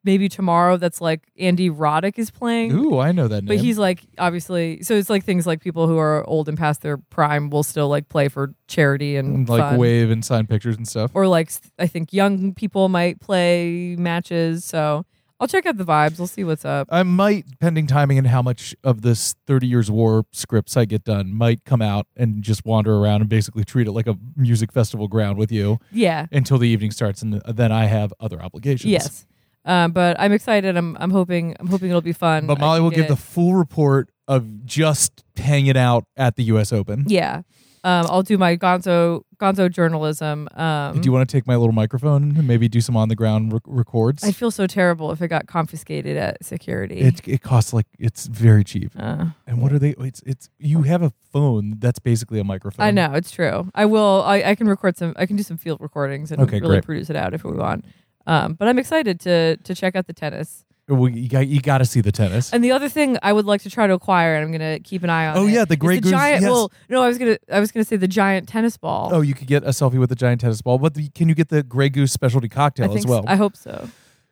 [0.04, 2.72] maybe tomorrow that's like Andy Roddick is playing.
[2.72, 3.48] Ooh, I know that name.
[3.48, 6.82] But he's like obviously so it's like things like people who are old and past
[6.82, 9.78] their prime will still like play for charity and like fun.
[9.80, 11.12] wave and sign pictures and stuff.
[11.14, 14.64] or like I think young people might play matches.
[14.66, 15.06] So
[15.44, 16.18] I'll check out the vibes.
[16.20, 16.88] We'll see what's up.
[16.90, 21.04] I might, pending timing and how much of this 30 Years War scripts I get
[21.04, 24.72] done, might come out and just wander around and basically treat it like a music
[24.72, 26.28] festival ground with you Yeah.
[26.32, 28.90] until the evening starts, and then I have other obligations.
[28.90, 29.26] Yes.
[29.66, 30.78] Um, but I'm excited.
[30.78, 32.48] I'm I'm hoping I'm hoping it'll be fun.
[32.48, 36.72] But Molly will give the full report of just hanging out at the U.S.
[36.72, 37.04] Open.
[37.08, 37.42] yeah.
[37.86, 40.48] Um, I'll do my Gonzo Gonzo journalism.
[40.56, 43.16] Um, Do you want to take my little microphone and maybe do some on the
[43.16, 44.24] ground rec- records?
[44.24, 47.00] I feel so terrible if it got confiscated at security.
[47.02, 48.92] it it costs like it's very cheap.
[48.98, 49.96] uh, And what are they?
[50.00, 52.86] It's it's you have a phone that's basically a microphone.
[52.86, 53.70] I know it's true.
[53.76, 54.24] I will.
[54.26, 55.14] I, I can record some.
[55.18, 56.86] I can do some field recordings and Okay, really great.
[56.86, 57.84] produce it out if we want.
[58.26, 60.64] Um, but I'm excited to to check out the tennis.
[60.90, 62.52] Well, you got you got to see the tennis.
[62.52, 65.02] And the other thing I would like to try to acquire, and I'm gonna keep
[65.04, 65.38] an eye on.
[65.38, 66.42] Oh, it, yeah, the great Grey Goose- giant.
[66.42, 66.52] yes.
[66.52, 69.10] Well, no, I was gonna I was gonna say the giant tennis ball.
[69.14, 70.78] Oh, you could get a selfie with the giant tennis ball.
[70.80, 73.24] But the, can you get the Grey Goose specialty cocktail as well?
[73.28, 73.90] I hope so.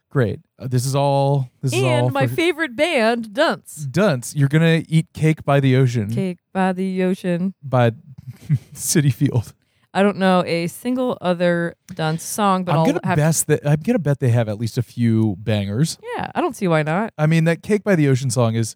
[0.10, 0.42] Great.
[0.60, 1.50] Uh, this is all.
[1.62, 3.76] This is all And my favorite band, Dunce.
[3.90, 4.36] dunce.
[4.36, 7.54] You're gonna eat cake by the ocean Cake by the ocean.
[7.64, 7.92] by
[8.74, 9.54] Citi Field.
[9.94, 13.18] I don't know a single other Dunce song, but I'm will gonna have.
[13.18, 15.98] guess that I'm gonna bet they have at least a few bangers.
[16.16, 17.14] yeah, I don't see why not.
[17.18, 18.76] I mean, that "Cake by the Ocean" song is.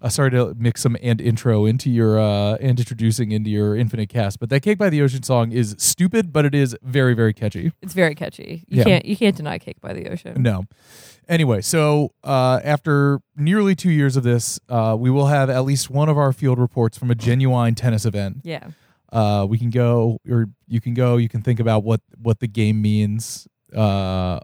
[0.00, 4.08] Uh, sorry to mix some and intro into your uh, and introducing into your infinite
[4.08, 7.32] cast, but that "Cake by the Ocean" song is stupid, but it is very very
[7.32, 7.72] catchy.
[7.82, 8.62] It's very catchy.
[8.68, 8.84] You Yeah.
[8.84, 10.40] can't you can't deny Cake by the Ocean.
[10.40, 10.66] No.
[11.28, 15.90] Anyway, so uh, after nearly two years of this, uh, we will have at least
[15.90, 18.38] one of our field reports from a genuine tennis event.
[18.44, 18.68] Yeah.
[19.12, 21.16] Uh, we can go, or you can go.
[21.16, 24.40] You can think about what what the game means, uh,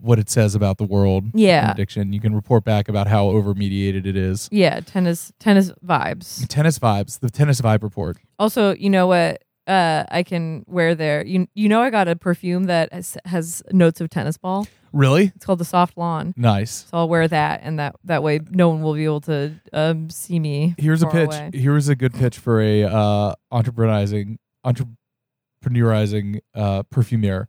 [0.00, 1.24] what it says about the world.
[1.34, 1.70] Yeah.
[1.70, 2.12] addiction.
[2.12, 4.48] You can report back about how over mediated it is.
[4.50, 6.46] Yeah, tennis tennis vibes.
[6.48, 8.18] Tennis vibes, the tennis vibe report.
[8.38, 11.24] Also, you know what uh, I can wear there?
[11.24, 14.66] You you know I got a perfume that has, has notes of tennis ball.
[14.92, 16.32] Really It's called the Soft Lawn.
[16.36, 16.86] nice.
[16.90, 20.08] So I'll wear that, and that that way no one will be able to um,
[20.10, 20.74] see me.
[20.78, 21.26] Here's a pitch.
[21.26, 21.50] away.
[21.52, 27.48] Here's a good pitch for a uh, entrepreneurizing entrepreneurizing uh, perfumer.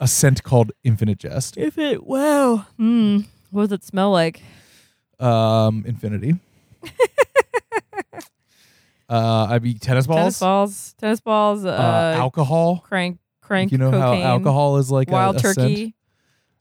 [0.00, 1.56] a scent called Infinite Jest.
[1.56, 4.42] If it wow, mm, what does it smell like?
[5.18, 6.36] Um, Infinity.
[9.08, 10.18] uh, I mean tennis balls.
[10.20, 12.78] Tennis balls, tennis balls, uh, Uh, alcohol.
[12.86, 13.72] crank, crank.
[13.72, 15.56] you know cocaine, how alcohol is like wild a, scent?
[15.56, 15.94] turkey,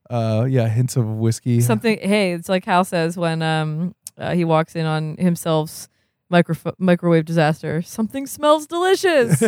[0.10, 1.60] Uh, yeah, hints of whiskey.
[1.62, 1.98] something.
[2.02, 5.90] Hey, it's like Hal says when um uh, he walks in on himself's
[6.30, 7.82] micro- microwave disaster.
[7.84, 9.40] Something smells delicious.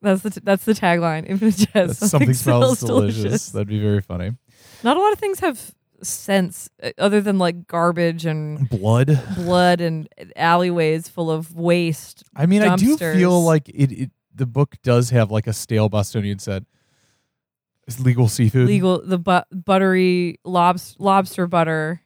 [0.00, 1.26] that's the t- that's the tagline.
[1.28, 2.00] Infinite jest.
[2.00, 3.50] That something smells delicious.
[3.50, 4.32] That'd be very funny.
[4.82, 5.72] Not a lot of things have
[6.02, 9.20] scents uh, other than like garbage and Blood.
[9.36, 12.24] blood and alleyways full of waste.
[12.36, 14.10] I mean, I do feel like it, it.
[14.34, 16.66] The book does have like a stale Bostonian scent.
[17.86, 18.66] It's legal seafood.
[18.66, 22.00] Legal the bu- buttery lobster lobster butter.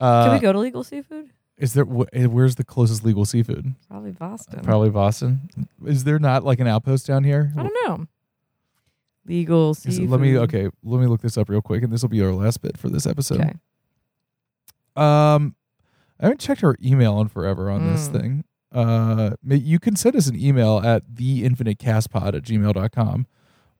[0.00, 1.30] Uh, Can we go to legal seafood?
[1.58, 1.84] Is there?
[1.84, 3.74] wh- eh, Where's the closest legal seafood?
[3.88, 4.60] Probably Boston.
[4.62, 5.50] Probably Boston.
[5.84, 7.52] Is there not like an outpost down here?
[7.56, 8.06] I don't know.
[9.26, 10.08] Legal seafood.
[10.10, 10.68] Let me okay.
[10.82, 12.88] Let me look this up real quick, and this will be our last bit for
[12.88, 13.40] this episode.
[13.40, 13.52] Okay.
[14.96, 15.54] Um,
[16.18, 18.12] I haven't checked our email in forever on this Mm.
[18.20, 18.44] thing.
[18.72, 23.26] Uh, you can send us an email at theinfinitecastpod at gmail.com.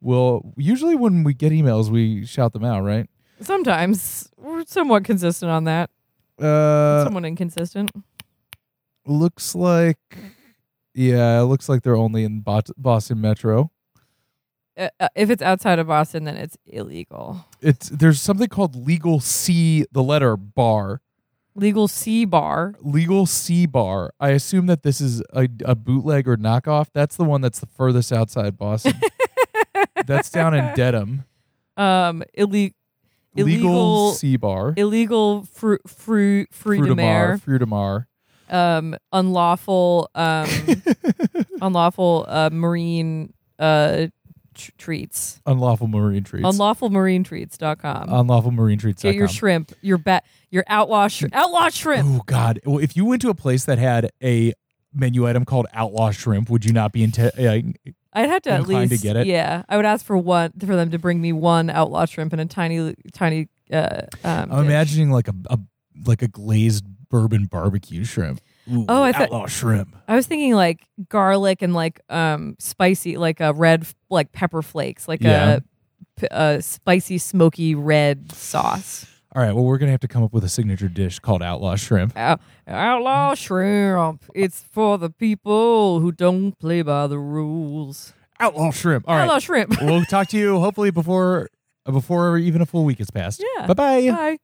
[0.01, 3.09] We'll usually when we get emails, we shout them out, right?
[3.41, 5.91] Sometimes we're somewhat consistent on that.
[6.39, 7.91] Uh, somewhat inconsistent.
[9.07, 9.99] looks like,
[10.95, 13.71] yeah, it looks like they're only in Boston Metro.
[14.77, 17.47] Uh, uh, if it's outside of Boston, then it's illegal.
[17.61, 21.01] It's there's something called Legal C, the letter bar.
[21.55, 22.75] Legal C bar.
[22.81, 24.13] Legal C bar.
[24.21, 26.87] I assume that this is a, a bootleg or knockoff.
[26.95, 28.95] That's the one that's the furthest outside Boston.
[30.07, 31.25] that's down in Dedham.
[31.77, 32.75] Um, ille-
[33.35, 34.75] illegal, C bar.
[34.77, 38.07] illegal fruit, fruit, fruit de
[38.51, 40.49] um, unlawful, um,
[41.63, 44.09] unlawful uh, marine uh,
[44.55, 45.41] tr- treats.
[45.47, 46.47] Unlawful marine treats.
[46.47, 48.09] Unlawful marine treats.com.
[48.09, 49.03] Unlawful marine treats.
[49.03, 52.09] Get your shrimp, your bat, your outlaw, sh- outlaw shrimp.
[52.09, 52.61] Oh God!
[52.65, 54.53] Well, if you went to a place that had a
[54.93, 57.27] menu item called outlaw shrimp, would you not be into?
[57.29, 57.61] Uh,
[58.13, 59.27] I'd have to at inclined to least get it?
[59.27, 62.41] Yeah, I would ask for one for them to bring me one outlaw shrimp and
[62.41, 63.49] a tiny, tiny.
[63.73, 64.67] Uh, um, I'm dish.
[64.67, 65.59] imagining like a, a
[66.05, 68.41] like a glazed bourbon barbecue shrimp.
[68.73, 69.95] Ooh, Oh, I thought- outlaw shrimp.
[70.09, 75.07] I was thinking like garlic and like um spicy, like a red like pepper flakes,
[75.09, 75.59] like Yeah.
[75.59, 75.61] a
[76.31, 79.07] a spicy smoky red sauce.
[79.35, 79.55] All right.
[79.55, 82.17] Well, we're gonna have to come up with a signature dish called outlaw shrimp.
[82.17, 84.25] Out- outlaw shrimp.
[84.35, 88.13] It's for the people who don't play by the rules.
[88.39, 89.09] Outlaw shrimp.
[89.09, 89.23] All right.
[89.23, 89.81] outlaw shrimp.
[89.81, 91.49] we'll talk to you hopefully before
[91.85, 93.43] before even a full week has passed.
[93.57, 93.67] Yeah.
[93.67, 94.11] Bye bye.
[94.11, 94.39] Bye.